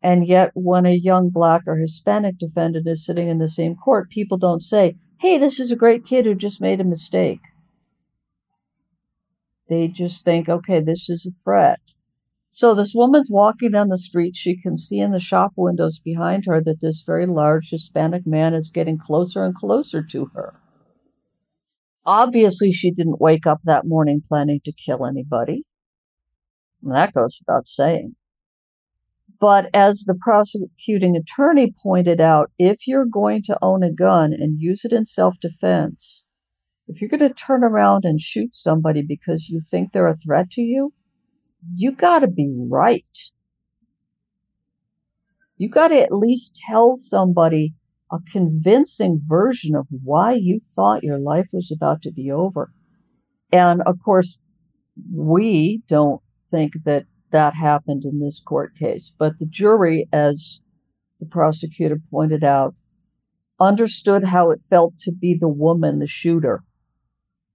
[0.03, 4.11] And yet, when a young black or Hispanic defendant is sitting in the same court,
[4.11, 7.41] people don't say, Hey, this is a great kid who just made a mistake.
[9.69, 11.79] They just think, okay, this is a threat.
[12.49, 14.35] So this woman's walking down the street.
[14.35, 18.55] She can see in the shop windows behind her that this very large Hispanic man
[18.55, 20.55] is getting closer and closer to her.
[22.07, 25.65] Obviously, she didn't wake up that morning planning to kill anybody.
[26.83, 28.17] And that goes without saying.
[29.39, 34.61] But as the prosecuting attorney pointed out, if you're going to own a gun and
[34.61, 36.25] use it in self defense,
[36.89, 40.51] if you're going to turn around and shoot somebody because you think they're a threat
[40.53, 40.93] to you,
[41.75, 43.05] you got to be right.
[45.57, 47.75] You got to at least tell somebody
[48.13, 52.73] a convincing version of why you thought your life was about to be over.
[53.53, 54.39] And of course,
[55.15, 60.61] we don't think that that happened in this court case, but the jury, as
[61.21, 62.75] the prosecutor pointed out,
[63.61, 66.65] understood how it felt to be the woman, the shooter,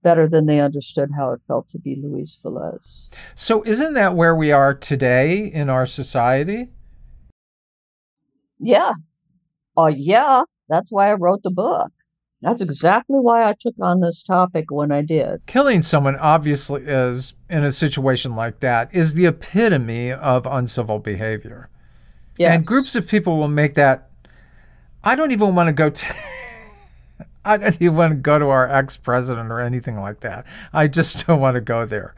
[0.02, 3.10] better than they understood how it felt to be Luis Velez.
[3.34, 6.70] So, isn't that where we are today in our society?
[8.58, 8.92] Yeah.
[9.76, 10.44] Oh, yeah.
[10.68, 11.92] That's why I wrote the book.
[12.42, 15.46] That's exactly why I took on this topic when I did.
[15.46, 21.70] Killing someone obviously is, in a situation like that, is the epitome of uncivil behavior.
[22.38, 22.54] Yes.
[22.54, 24.10] And groups of people will make that.
[25.02, 26.06] I don't even want to go to.
[27.44, 30.44] I don't even want to go to our ex president or anything like that.
[30.72, 32.14] I just don't want to go there.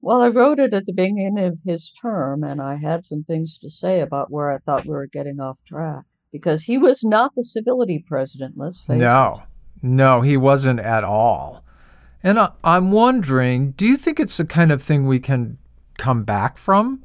[0.00, 3.58] Well, I wrote it at the beginning of his term, and I had some things
[3.58, 7.32] to say about where I thought we were getting off track because he was not
[7.36, 9.40] the civility president, let's face no,
[9.80, 9.86] it.
[9.86, 11.62] No, no, he wasn't at all.
[12.24, 15.58] And I, I'm wondering do you think it's the kind of thing we can
[15.96, 17.04] come back from?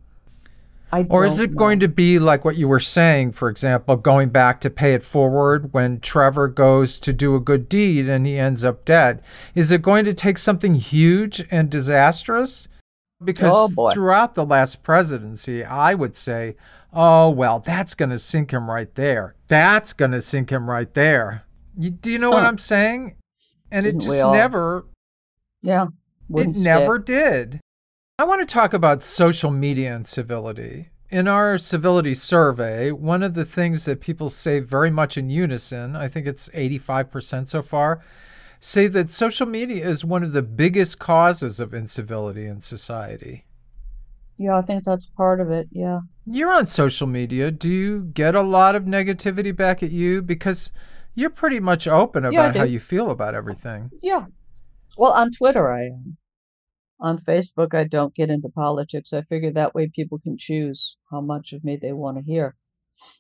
[0.92, 1.58] I or is it know.
[1.58, 5.06] going to be like what you were saying, for example, going back to pay it
[5.06, 9.22] forward when Trevor goes to do a good deed and he ends up dead?
[9.54, 12.68] Is it going to take something huge and disastrous?
[13.24, 16.56] Because oh, throughout the last presidency, I would say,
[16.94, 19.36] oh, well, that's going to sink him right there.
[19.48, 21.44] That's going to sink him right there.
[21.78, 23.16] You, do you know what I'm saying?
[23.72, 24.86] And it just never.
[25.62, 25.88] Yeah.
[26.36, 26.64] It stick.
[26.64, 27.60] never did.
[28.18, 30.90] I want to talk about social media and civility.
[31.10, 35.96] In our civility survey, one of the things that people say very much in unison,
[35.96, 38.04] I think it's 85% so far,
[38.60, 43.46] say that social media is one of the biggest causes of incivility in society.
[44.40, 45.68] Yeah, I think that's part of it.
[45.72, 46.00] Yeah.
[46.26, 47.52] You're on social media.
[47.52, 50.22] Do you get a lot of negativity back at you?
[50.22, 50.72] Because
[51.14, 53.92] you're pretty much open about yeah, how you feel about everything.
[54.02, 54.26] Yeah.
[54.98, 56.18] Well, on Twitter, I am
[57.00, 59.14] on Facebook, I don't get into politics.
[59.14, 62.56] I figure that way people can choose how much of me they want to hear.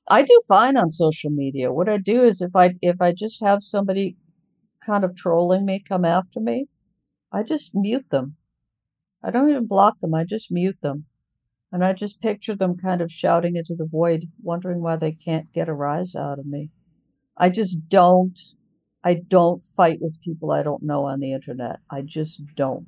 [0.09, 1.71] I do fine on social media.
[1.71, 4.17] What I do is if I if I just have somebody
[4.85, 6.67] kind of trolling me come after me,
[7.31, 8.35] I just mute them.
[9.23, 10.13] I don't even block them.
[10.13, 11.05] I just mute them.
[11.71, 15.51] And I just picture them kind of shouting into the void, wondering why they can't
[15.53, 16.71] get a rise out of me.
[17.37, 18.37] I just don't
[19.03, 21.79] I don't fight with people I don't know on the internet.
[21.89, 22.87] I just don't.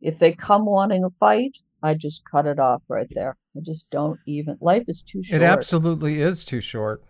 [0.00, 3.36] If they come wanting a fight, I just cut it off right there.
[3.56, 4.56] I just don't even.
[4.60, 5.42] Life is too short.
[5.42, 7.02] It absolutely is too short.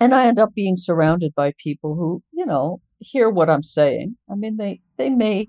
[0.00, 4.16] And I end up being surrounded by people who, you know, hear what I'm saying.
[4.30, 5.48] I mean, they they may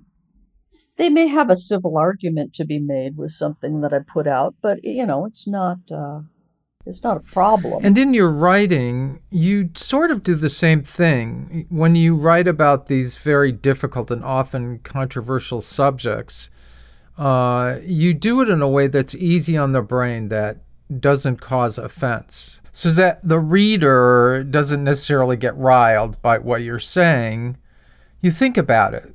[0.98, 4.56] they may have a civil argument to be made with something that I put out,
[4.62, 5.80] but you know, it's not.
[5.90, 6.22] Uh,
[6.86, 7.86] it's not a problem.
[7.86, 11.68] And in your writing, you sort of do the same thing.
[11.70, 16.50] When you write about these very difficult and often controversial subjects,
[17.18, 20.58] uh, you do it in a way that's easy on the brain that
[21.00, 22.60] doesn't cause offense.
[22.74, 27.58] So that the reader doesn't necessarily get riled by what you're saying.
[28.22, 29.14] You think about it.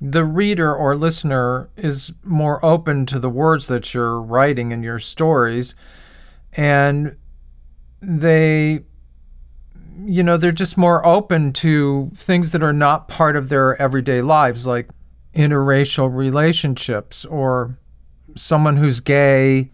[0.00, 4.98] The reader or listener is more open to the words that you're writing in your
[4.98, 5.74] stories
[6.52, 7.16] and
[8.02, 8.80] they
[10.04, 14.20] you know they're just more open to things that are not part of their everyday
[14.20, 14.88] lives like
[15.34, 17.78] interracial relationships or
[18.36, 19.70] someone who's gay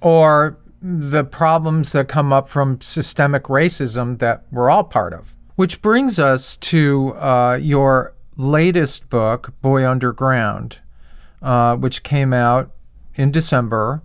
[0.00, 5.32] or the problems that come up from systemic racism that we're all part of.
[5.56, 10.78] Which brings us to uh, your latest book boy underground
[11.42, 12.70] uh, which came out
[13.14, 14.02] in december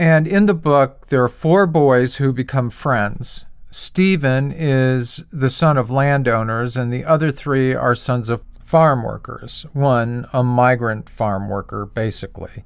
[0.00, 3.44] and in the book, there are four boys who become friends.
[3.70, 9.66] Stephen is the son of landowners, and the other three are sons of farm workers.
[9.74, 12.64] One, a migrant farm worker, basically.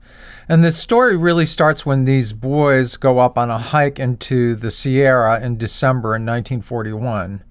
[0.48, 4.70] And the story really starts when these boys go up on a hike into the
[4.70, 7.42] Sierra in December in 1941.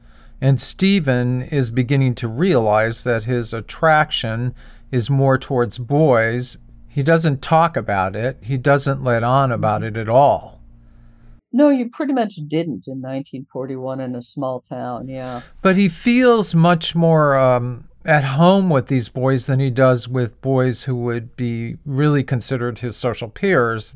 [0.44, 4.54] And Stephen is beginning to realize that his attraction
[4.92, 6.58] is more towards boys
[6.94, 8.38] he doesn't talk about it.
[8.40, 10.62] He doesn't let on about it at all.
[11.52, 15.42] No, you pretty much didn't in 1941 in a small town, yeah.
[15.64, 20.40] But he feels much more um, at home with these boys than he does with
[20.42, 23.96] boys who would be really considered his social peers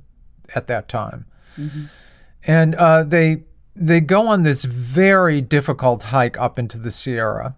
[0.56, 1.26] at that time.
[1.56, 1.86] Mm-hmm.
[2.46, 3.44] And uh, they
[3.80, 7.56] they go on this very difficult hike up into the Sierra,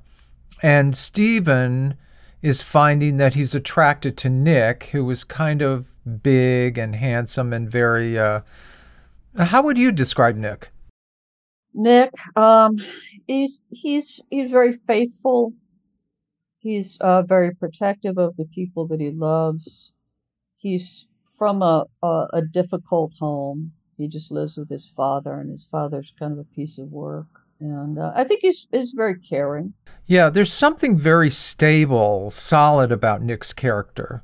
[0.62, 1.96] and Stephen
[2.42, 5.86] is finding that he's attracted to Nick, who is kind of
[6.24, 8.18] big and handsome and very.
[8.18, 8.42] Uh,
[9.38, 10.70] how would you describe Nick?
[11.74, 12.78] Nick, um,
[13.28, 15.54] he's he's he's very faithful.
[16.60, 19.94] He's uh, very protective of the people that he loves.
[20.58, 21.08] He's
[21.38, 23.72] from a, a, a difficult home.
[24.00, 27.28] He just lives with his father, and his father's kind of a piece of work.
[27.60, 29.74] And uh, I think he's, he's very caring.
[30.08, 34.24] Yeah, there's something very stable, solid about Nick's character.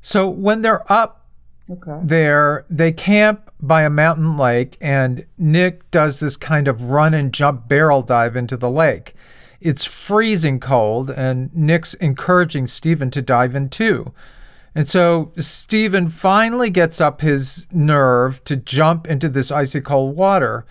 [0.00, 1.26] So when they're up
[1.70, 2.00] okay.
[2.02, 7.32] there, they camp by a mountain lake, and Nick does this kind of run and
[7.32, 9.14] jump barrel dive into the lake.
[9.60, 14.12] It's freezing cold, and Nick's encouraging Stephen to dive in too.
[14.76, 20.66] And so Stephen finally gets up his nerve to jump into this icy cold water.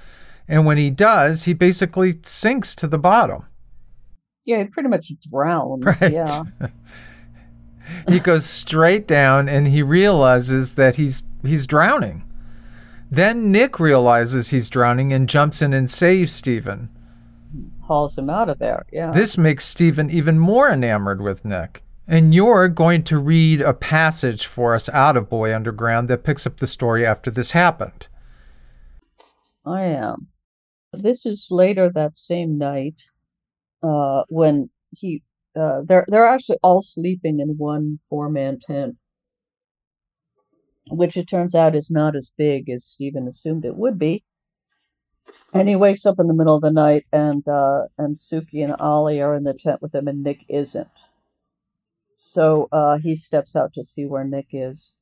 [0.47, 3.47] And when he does, he basically sinks to the bottom.
[4.45, 5.83] Yeah, he pretty much drowns.
[6.01, 6.13] Right.
[6.13, 6.43] Yeah.
[8.07, 12.21] he goes straight down and he realizes that he's he's drowning.
[13.09, 16.89] Then Nick realizes he's drowning and jumps in and saves Stephen.
[17.81, 19.11] Hauls him out of there, yeah.
[19.11, 21.81] This makes Stephen even more enamored with Nick.
[22.07, 26.45] And you're going to read a passage for us out of Boy Underground that picks
[26.45, 28.07] up the story after this happened.
[29.65, 30.27] I am.
[30.93, 33.01] This is later that same night
[33.81, 35.23] uh, when he
[35.59, 38.97] uh, they're they're actually all sleeping in one four man tent,
[40.89, 44.23] which it turns out is not as big as Stephen assumed it would be.
[45.53, 48.75] And he wakes up in the middle of the night, and uh, and Suki and
[48.79, 50.87] Ollie are in the tent with him, and Nick isn't.
[52.17, 54.93] So uh, he steps out to see where Nick is.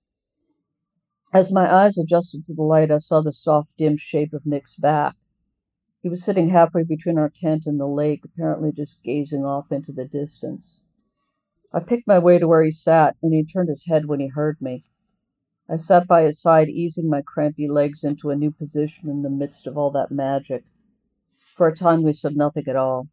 [1.33, 4.75] As my eyes adjusted to the light, I saw the soft, dim shape of Nick's
[4.75, 5.15] back.
[6.03, 9.91] He was sitting halfway between our tent and the lake, apparently just gazing off into
[9.91, 10.81] the distance.
[11.71, 14.27] I picked my way to where he sat, and he turned his head when he
[14.27, 14.83] heard me.
[15.67, 19.29] I sat by his side, easing my crampy legs into a new position in the
[19.29, 20.65] midst of all that magic.
[21.55, 23.07] For a time, we said nothing at all.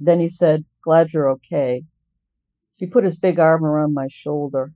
[0.00, 1.84] Then he said, Glad you're okay.
[2.76, 4.74] He put his big arm around my shoulder.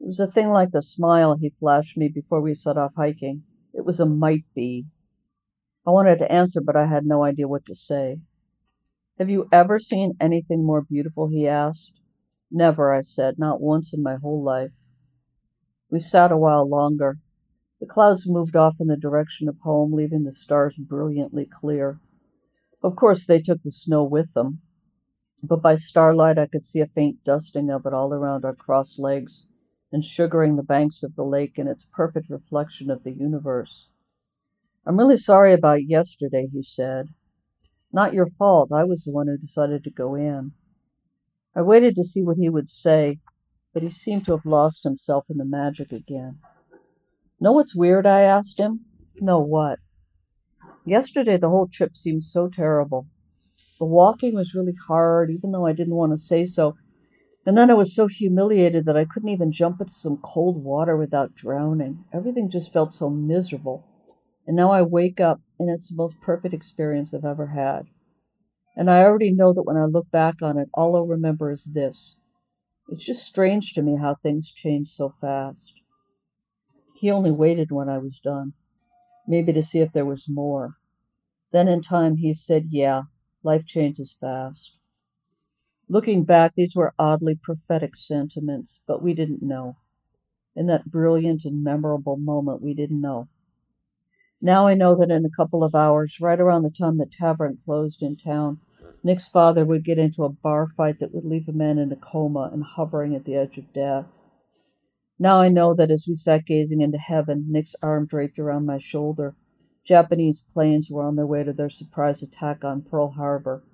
[0.00, 3.44] It was a thing like the smile he flashed me before we set off hiking.
[3.72, 4.86] It was a might be.
[5.86, 8.20] I wanted to answer, but I had no idea what to say.
[9.18, 11.28] Have you ever seen anything more beautiful?
[11.28, 11.92] he asked.
[12.50, 14.72] Never, I said, not once in my whole life.
[15.90, 17.18] We sat a while longer.
[17.80, 22.00] The clouds moved off in the direction of home, leaving the stars brilliantly clear.
[22.82, 24.60] Of course, they took the snow with them
[25.42, 28.98] but by starlight I could see a faint dusting of it all around our crossed
[28.98, 29.46] legs
[29.92, 33.88] and sugaring the banks of the lake in its perfect reflection of the universe.
[34.86, 37.08] I'm really sorry about yesterday, he said.
[37.92, 38.70] Not your fault.
[38.72, 40.52] I was the one who decided to go in.
[41.54, 43.18] I waited to see what he would say,
[43.72, 46.38] but he seemed to have lost himself in the magic again.
[47.40, 48.06] Know what's weird?
[48.06, 48.80] I asked him.
[49.16, 49.78] Know what?
[50.84, 53.06] Yesterday the whole trip seemed so terrible.
[53.78, 56.76] The walking was really hard, even though I didn't want to say so.
[57.46, 60.96] And then I was so humiliated that I couldn't even jump into some cold water
[60.96, 62.04] without drowning.
[62.12, 63.86] Everything just felt so miserable.
[64.46, 67.86] And now I wake up, and it's the most perfect experience I've ever had.
[68.76, 71.70] And I already know that when I look back on it, all I'll remember is
[71.72, 72.16] this.
[72.88, 75.72] It's just strange to me how things change so fast.
[76.94, 78.54] He only waited when I was done,
[79.26, 80.74] maybe to see if there was more.
[81.52, 83.02] Then in time he said, Yeah,
[83.48, 84.72] Life changes fast.
[85.88, 89.78] Looking back, these were oddly prophetic sentiments, but we didn't know.
[90.54, 93.28] In that brilliant and memorable moment, we didn't know.
[94.42, 97.56] Now I know that in a couple of hours, right around the time the tavern
[97.64, 98.60] closed in town,
[99.02, 101.96] Nick's father would get into a bar fight that would leave a man in a
[101.96, 104.04] coma and hovering at the edge of death.
[105.18, 108.76] Now I know that as we sat gazing into heaven, Nick's arm draped around my
[108.76, 109.34] shoulder,
[109.88, 113.64] Japanese planes were on their way to their surprise attack on Pearl Harbor,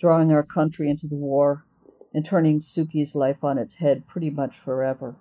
[0.00, 1.64] drawing our country into the war
[2.12, 5.14] and turning Suki's life on its head pretty much forever.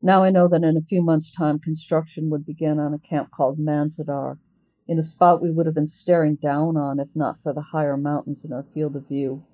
[0.00, 3.32] Now I know that in a few months' time construction would begin on a camp
[3.32, 4.38] called Manzanar,
[4.86, 7.96] in a spot we would have been staring down on if not for the higher
[7.96, 9.44] mountains in our field of view,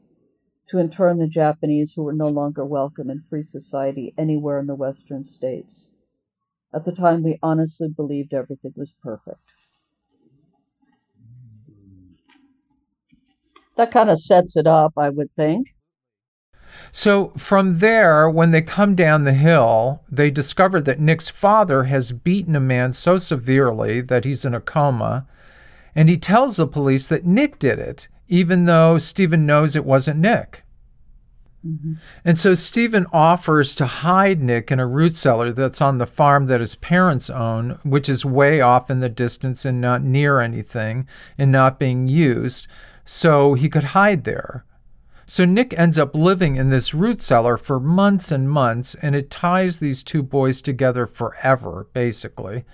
[0.68, 4.74] to intern the Japanese who were no longer welcome in free society anywhere in the
[4.74, 5.88] western states.
[6.74, 9.40] At the time, we honestly believed everything was perfect.
[13.76, 15.74] That kind of sets it up, I would think.
[16.92, 22.12] So from there, when they come down the hill, they discover that Nick's father has
[22.12, 25.26] beaten a man so severely that he's in a coma.
[25.94, 30.20] And he tells the police that Nick did it, even though Stephen knows it wasn't
[30.20, 30.62] Nick.
[31.66, 31.94] Mm-hmm.
[32.24, 36.46] And so Stephen offers to hide Nick in a root cellar that's on the farm
[36.46, 41.08] that his parents own, which is way off in the distance and not near anything
[41.38, 42.68] and not being used,
[43.06, 44.64] so he could hide there.
[45.28, 49.30] So Nick ends up living in this root cellar for months and months, and it
[49.30, 52.64] ties these two boys together forever, basically.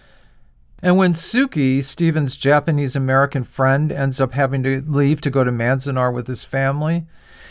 [0.82, 5.52] And when Suki, Stephen's Japanese American friend, ends up having to leave to go to
[5.52, 7.06] Manzanar with his family,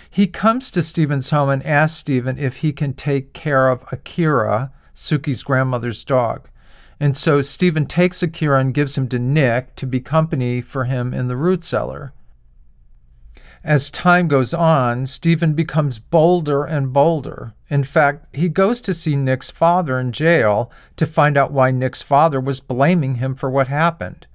[0.09, 4.71] he comes to Stephen's home and asks Stephen if he can take care of Akira,
[4.93, 6.49] Suki's grandmother's dog.
[6.99, 11.13] And so Stephen takes Akira and gives him to Nick to be company for him
[11.13, 12.13] in the root cellar.
[13.63, 17.53] As time goes on, Stephen becomes bolder and bolder.
[17.69, 22.01] In fact, he goes to see Nick's father in jail to find out why Nick's
[22.01, 24.25] father was blaming him for what happened.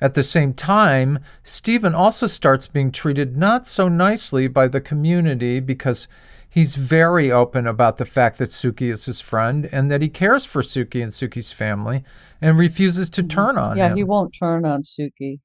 [0.00, 5.60] At the same time, Stephen also starts being treated not so nicely by the community
[5.60, 6.08] because
[6.48, 10.46] he's very open about the fact that Suki is his friend and that he cares
[10.46, 12.04] for Suki and Suki's family
[12.40, 13.36] and refuses to mm-hmm.
[13.36, 13.96] turn on yeah, him.
[13.96, 15.40] he won't turn on Suki.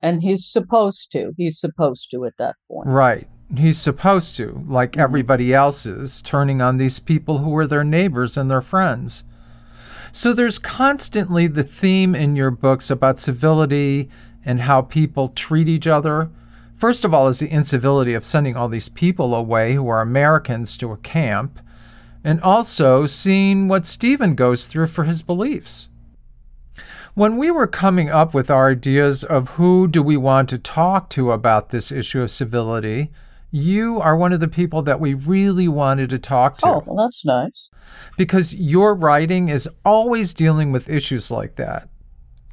[0.00, 1.32] And he's supposed to.
[1.36, 2.88] He's supposed to at that point.
[2.88, 3.28] Right.
[3.56, 5.00] He's supposed to, like mm-hmm.
[5.00, 9.24] everybody else is, turning on these people who were their neighbors and their friends.
[10.12, 14.08] So there's constantly the theme in your books about civility
[14.44, 16.30] and how people treat each other.
[16.76, 20.76] First of all, is the incivility of sending all these people away who are Americans
[20.76, 21.58] to a camp,
[22.24, 25.88] and also seeing what Stephen goes through for his beliefs.
[27.18, 31.10] When we were coming up with our ideas of who do we want to talk
[31.10, 33.10] to about this issue of civility,
[33.50, 36.66] you are one of the people that we really wanted to talk to.
[36.66, 37.70] Oh, well, that's nice.
[38.16, 41.88] Because your writing is always dealing with issues like that.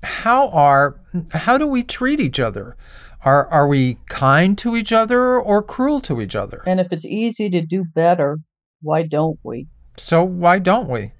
[0.01, 0.99] How are
[1.29, 2.75] how do we treat each other?
[3.23, 6.63] Are are we kind to each other or cruel to each other?
[6.65, 8.39] And if it's easy to do better,
[8.81, 9.67] why don't we?
[9.97, 11.11] So why don't we?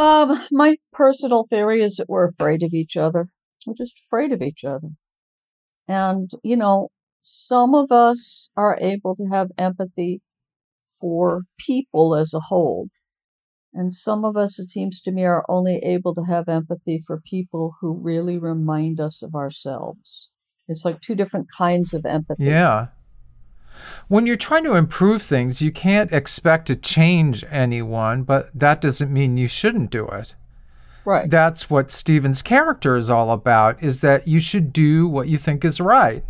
[0.00, 3.28] Um, my personal theory is that we're afraid of each other.
[3.66, 4.88] We're just afraid of each other.
[5.86, 6.88] And, you know,
[7.20, 10.22] some of us are able to have empathy
[10.98, 12.88] for people as a whole.
[13.74, 17.20] And some of us, it seems to me, are only able to have empathy for
[17.20, 20.30] people who really remind us of ourselves.
[20.66, 22.44] It's like two different kinds of empathy.
[22.44, 22.86] Yeah.
[24.08, 29.12] When you're trying to improve things, you can't expect to change anyone, but that doesn't
[29.12, 30.34] mean you shouldn't do it.
[31.04, 31.30] Right.
[31.30, 35.64] That's what Stephen's character is all about, is that you should do what you think
[35.64, 36.24] is right.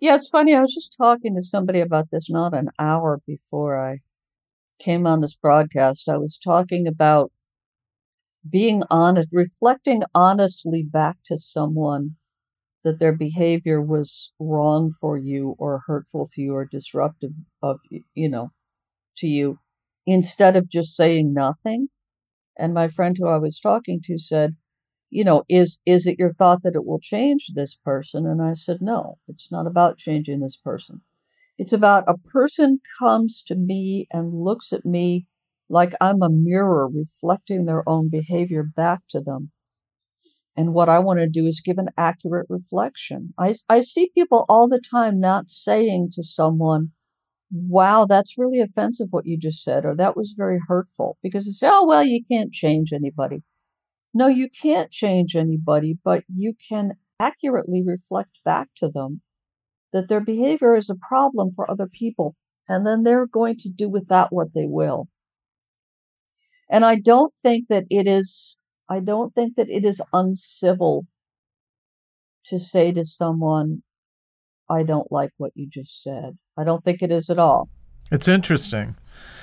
[0.00, 0.54] Yeah, it's funny.
[0.54, 3.98] I was just talking to somebody about this not an hour before I
[4.78, 6.08] came on this broadcast.
[6.08, 7.30] I was talking about
[8.48, 12.16] being honest, reflecting honestly back to someone
[12.84, 17.78] that their behavior was wrong for you or hurtful to you or disruptive of
[18.14, 18.50] you know
[19.16, 19.58] to you
[20.06, 21.88] instead of just saying nothing
[22.58, 24.56] and my friend who i was talking to said
[25.10, 28.26] you know, is is it your thought that it will change this person?
[28.26, 31.02] And I said, no, it's not about changing this person.
[31.58, 35.26] It's about a person comes to me and looks at me
[35.68, 39.50] like I'm a mirror reflecting their own behavior back to them.
[40.60, 43.32] And what I want to do is give an accurate reflection.
[43.38, 46.90] I, I see people all the time not saying to someone,
[47.50, 51.52] wow, that's really offensive what you just said, or that was very hurtful, because they
[51.52, 53.42] say, oh, well, you can't change anybody.
[54.12, 59.22] No, you can't change anybody, but you can accurately reflect back to them
[59.94, 62.36] that their behavior is a problem for other people,
[62.68, 65.08] and then they're going to do with that what they will.
[66.68, 68.58] And I don't think that it is,
[68.90, 71.06] I don't think that it is uncivil
[72.46, 73.82] to say to someone,
[74.68, 76.36] I don't like what you just said.
[76.58, 77.68] I don't think it is at all.
[78.10, 78.96] It's interesting.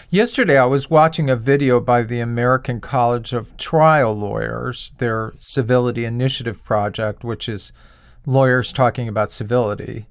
[0.10, 6.04] Yesterday, I was watching a video by the American College of Trial Lawyers, their Civility
[6.04, 7.72] Initiative project, which is
[8.26, 10.08] lawyers talking about civility.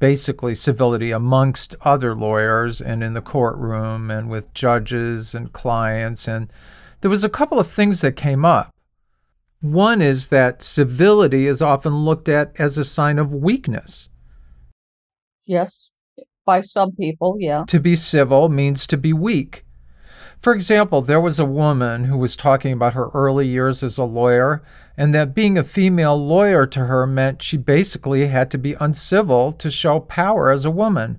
[0.00, 6.26] Basically, civility amongst other lawyers and in the courtroom and with judges and clients.
[6.26, 6.48] And
[7.00, 8.74] there was a couple of things that came up.
[9.60, 14.08] One is that civility is often looked at as a sign of weakness.
[15.46, 15.90] Yes
[16.46, 17.64] by some people, yeah.
[17.66, 19.64] To be civil means to be weak.
[20.40, 24.04] For example, there was a woman who was talking about her early years as a
[24.04, 24.62] lawyer,
[24.96, 29.52] and that being a female lawyer to her meant she basically had to be uncivil
[29.54, 31.18] to show power as a woman,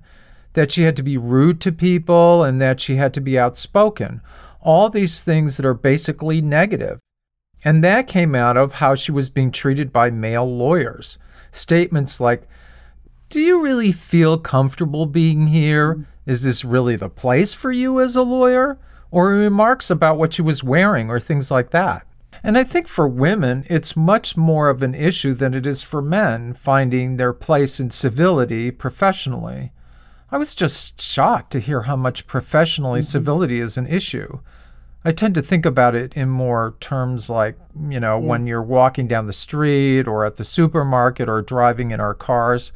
[0.54, 4.20] that she had to be rude to people, and that she had to be outspoken.
[4.60, 6.98] All these things that are basically negative.
[7.64, 11.18] And that came out of how she was being treated by male lawyers.
[11.52, 12.48] Statements like,
[13.30, 16.06] do you really feel comfortable being here?
[16.24, 18.78] Is this really the place for you as a lawyer?
[19.10, 22.06] Or remarks about what she was wearing or things like that.
[22.42, 26.00] And I think for women, it's much more of an issue than it is for
[26.00, 29.72] men finding their place in civility professionally.
[30.30, 33.06] I was just shocked to hear how much professionally mm-hmm.
[33.06, 34.40] civility is an issue.
[35.04, 37.56] I tend to think about it in more terms like,
[37.88, 38.26] you know, yeah.
[38.26, 42.72] when you're walking down the street or at the supermarket or driving in our cars.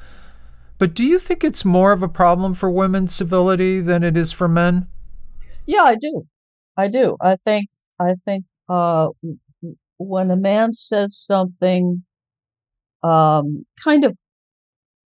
[0.79, 4.33] But do you think it's more of a problem for women's civility than it is
[4.33, 4.87] for men?
[5.67, 6.27] Yeah, I do.
[6.77, 7.17] I do.
[7.21, 7.69] I think
[8.01, 9.09] I think uh,
[9.99, 12.03] when a man says something
[13.03, 14.17] um, kind of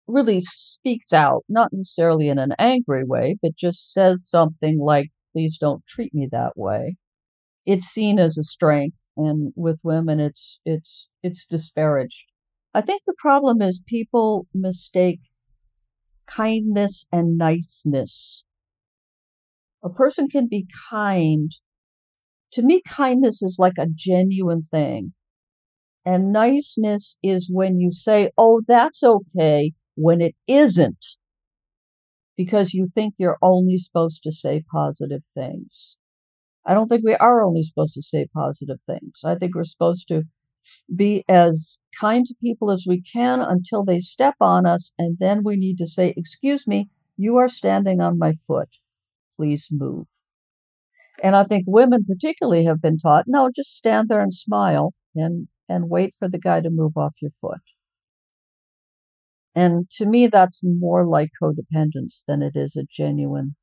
[0.07, 5.57] really speaks out, not necessarily in an angry way, but just says something like, please
[5.57, 6.95] don't treat me that way.
[7.65, 8.97] It's seen as a strength.
[9.17, 12.25] And with women, it's, it's, it's disparaged.
[12.73, 15.19] I think the problem is people mistake
[16.27, 18.43] kindness and niceness.
[19.83, 21.51] A person can be kind.
[22.51, 25.13] To me, kindness is like a genuine thing.
[26.05, 31.05] And niceness is when you say, oh, that's okay, when it isn't,
[32.37, 35.97] because you think you're only supposed to say positive things.
[36.65, 39.21] I don't think we are only supposed to say positive things.
[39.25, 40.23] I think we're supposed to
[40.95, 45.43] be as kind to people as we can until they step on us, and then
[45.43, 48.69] we need to say, Excuse me, you are standing on my foot.
[49.35, 50.05] Please move.
[51.23, 55.47] And I think women particularly have been taught, no, just stand there and smile and,
[55.67, 57.61] and wait for the guy to move off your foot.
[59.57, 63.55] And to me, that's more like codependence than it is a genuine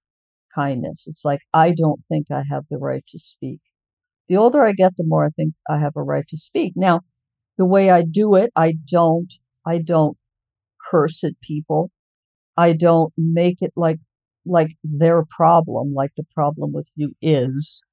[0.53, 1.05] kindness.
[1.07, 3.61] It's like, I don't think I have the right to speak.
[4.29, 6.73] The older I get, the more I think I have a right to speak.
[6.75, 7.03] Now,
[7.59, 9.33] the way I do it, I don't,
[9.65, 10.17] I don't
[10.91, 11.93] curse at people.
[12.57, 14.01] I don't make it like,
[14.45, 17.85] like their problem, like the problem with you is.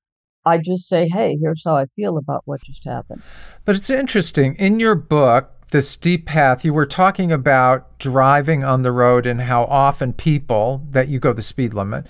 [0.44, 3.22] I just say, hey, here's how I feel about what just happened.
[3.64, 4.56] But it's interesting.
[4.56, 9.40] In your book, The Steep Path, you were talking about driving on the road and
[9.40, 12.08] how often people, that you go the speed limit,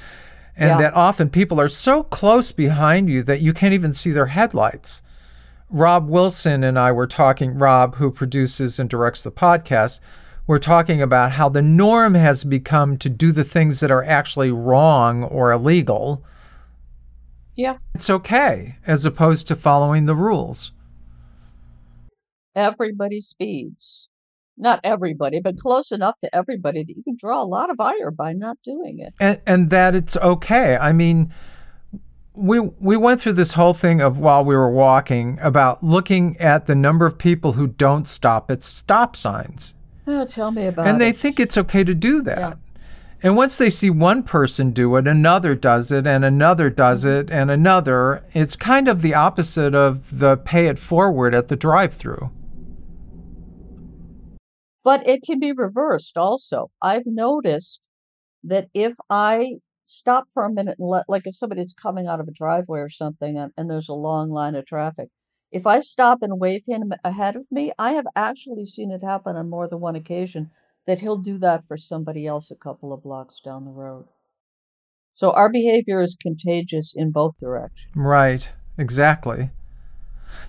[0.57, 0.77] and yeah.
[0.79, 5.03] that often people are so close behind you that you can't even see their headlights.
[5.69, 9.99] Rob Wilson and I were talking, Rob, who produces and directs the podcast,
[10.47, 14.49] we're talking about how the norm has become to do the things that are actually
[14.49, 16.23] wrong or illegal.
[17.53, 17.77] Yeah.
[17.93, 20.71] It's okay, as opposed to following the rules.
[22.55, 24.09] Everybody speeds
[24.61, 28.11] not everybody, but close enough to everybody that you can draw a lot of ire
[28.11, 29.13] by not doing it.
[29.19, 30.77] And, and that it's okay.
[30.77, 31.33] I mean,
[32.33, 36.67] we we went through this whole thing of while we were walking about looking at
[36.67, 39.73] the number of people who don't stop at stop signs.
[40.07, 40.91] Oh, tell me about and it.
[40.91, 42.37] And they think it's okay to do that.
[42.37, 42.53] Yeah.
[43.23, 47.29] And once they see one person do it, another does it, and another does mm-hmm.
[47.29, 51.55] it, and another, it's kind of the opposite of the pay it forward at the
[51.55, 52.31] drive through.
[54.83, 56.71] But it can be reversed also.
[56.81, 57.79] I've noticed
[58.43, 62.27] that if I stop for a minute and let, like if somebody's coming out of
[62.27, 65.09] a driveway or something and, and there's a long line of traffic,
[65.51, 69.35] if I stop and wave him ahead of me, I have actually seen it happen
[69.35, 70.49] on more than one occasion
[70.87, 74.05] that he'll do that for somebody else a couple of blocks down the road.
[75.13, 77.91] So our behavior is contagious in both directions.
[77.95, 79.49] Right, exactly.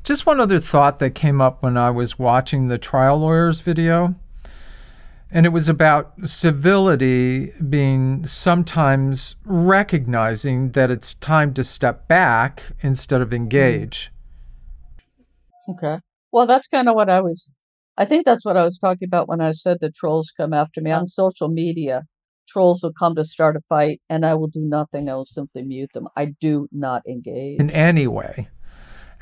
[0.05, 4.15] Just one other thought that came up when I was watching the trial lawyers video.
[5.35, 13.23] And it was about civility being sometimes recognizing that it's time to step back instead
[13.23, 13.37] of mm-hmm.
[13.37, 14.13] engage.
[15.71, 16.01] Okay.
[16.33, 17.51] Well, that's kind of what I was,
[17.97, 20.81] I think that's what I was talking about when I said the trolls come after
[20.83, 22.03] me on social media.
[22.49, 25.09] Trolls will come to start a fight, and I will do nothing.
[25.09, 26.09] I will simply mute them.
[26.17, 27.59] I do not engage.
[27.59, 28.49] In any way.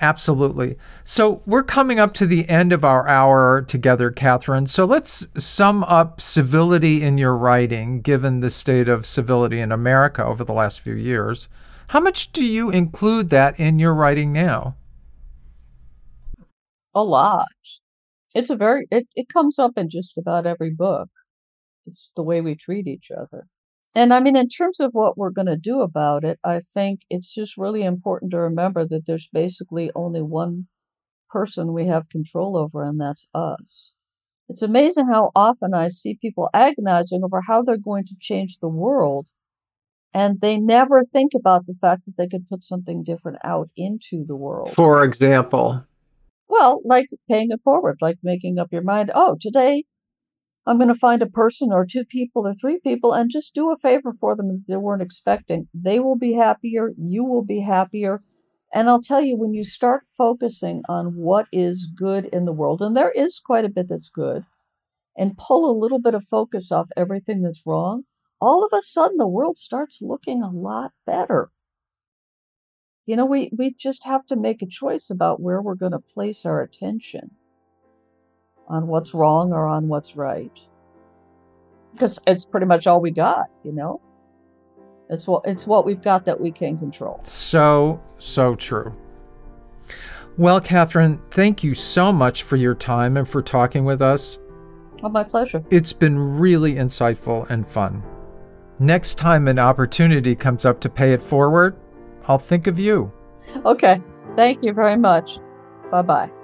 [0.03, 0.77] Absolutely.
[1.05, 4.67] So we're coming up to the end of our hour together, Catherine.
[4.67, 10.25] So let's sum up civility in your writing, given the state of civility in America
[10.25, 11.49] over the last few years.
[11.89, 14.77] How much do you include that in your writing now?
[16.95, 17.47] A lot.
[18.35, 21.09] It's a very, it, it comes up in just about every book.
[21.87, 23.47] It's the way we treat each other.
[23.95, 27.01] And I mean, in terms of what we're going to do about it, I think
[27.11, 30.69] it's just really important to remember that there's basically only one
[31.29, 33.95] person we have control over, and that's us.
[34.49, 38.69] It's amazing how often I see people agonizing over how they're going to change the
[38.69, 39.29] world,
[40.13, 44.25] and they never think about the fact that they could put something different out into
[44.27, 44.75] the world.
[44.77, 45.85] For example,
[46.49, 49.85] well, like paying it forward, like making up your mind, oh, today
[50.67, 53.73] I'm going to find a person or two people or three people and just do
[53.73, 55.69] a favor for them that they weren't expecting.
[55.73, 56.91] They will be happier.
[56.99, 58.23] You will be happier.
[58.73, 62.83] And I'll tell you, when you start focusing on what is good in the world,
[62.83, 64.45] and there is quite a bit that's good,
[65.17, 68.05] and pull a little bit of focus off everything that's wrong,
[68.41, 71.51] all of a sudden the world starts looking a lot better.
[73.07, 75.99] You know, we, we just have to make a choice about where we're going to
[75.99, 77.33] place our attention
[78.71, 80.53] on what's wrong or on what's right.
[81.93, 84.01] Because it's pretty much all we got, you know?
[85.11, 87.21] It's what it's what we've got that we can control.
[87.27, 88.95] So, so true.
[90.39, 94.39] Well, Catherine, thank you so much for your time and for talking with us.
[95.03, 95.65] Oh, my pleasure.
[95.71, 98.03] It's been really insightful and fun.
[98.79, 101.77] Next time an opportunity comes up to pay it forward,
[102.27, 103.11] I'll think of you.
[103.67, 104.01] Okay.
[104.37, 105.39] Thank you very much.
[105.91, 106.40] Bye bye.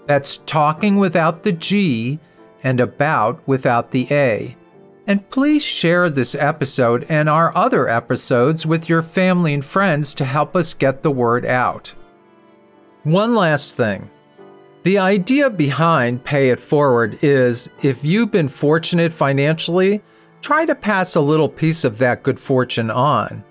[0.10, 2.18] That's talking without the G
[2.64, 4.58] and about without the A.
[5.06, 10.26] And please share this episode and our other episodes with your family and friends to
[10.26, 11.94] help us get the word out.
[13.04, 14.10] One last thing.
[14.82, 20.02] The idea behind Pay It Forward is if you've been fortunate financially,
[20.42, 23.44] try to pass a little piece of that good fortune on.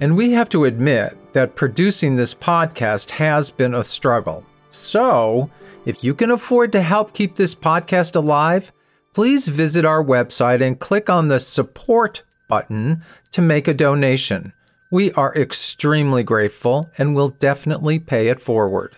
[0.00, 4.44] And we have to admit that producing this podcast has been a struggle.
[4.70, 5.48] So,
[5.86, 8.72] if you can afford to help keep this podcast alive,
[9.14, 12.20] please visit our website and click on the support
[12.50, 12.96] button
[13.32, 14.52] to make a donation.
[14.92, 18.92] We are extremely grateful and will definitely pay it forward.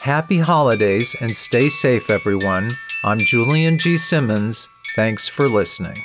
[0.00, 2.72] Happy holidays and stay safe, everyone.
[3.04, 3.96] I'm Julian G.
[3.96, 4.68] Simmons.
[4.96, 6.02] Thanks for listening.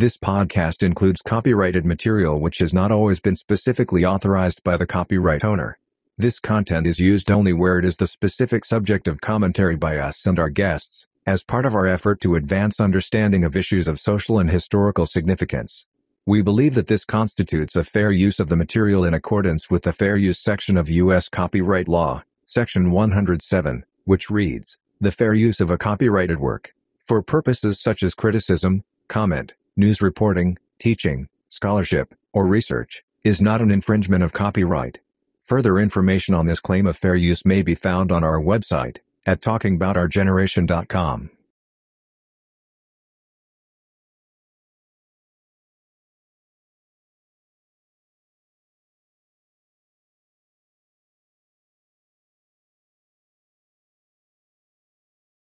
[0.00, 5.44] This podcast includes copyrighted material which has not always been specifically authorized by the copyright
[5.44, 5.78] owner.
[6.16, 10.24] This content is used only where it is the specific subject of commentary by us
[10.24, 14.38] and our guests as part of our effort to advance understanding of issues of social
[14.38, 15.84] and historical significance.
[16.24, 19.92] We believe that this constitutes a fair use of the material in accordance with the
[19.92, 21.28] Fair Use section of U.S.
[21.28, 26.74] Copyright Law, Section 107, which reads, The fair use of a copyrighted work,
[27.04, 33.70] for purposes such as criticism, comment, news reporting, teaching, scholarship, or research, is not an
[33.70, 35.00] infringement of copyright.
[35.42, 39.40] Further information on this claim of fair use may be found on our website, at
[39.40, 41.30] talkingboutourgeneration.com.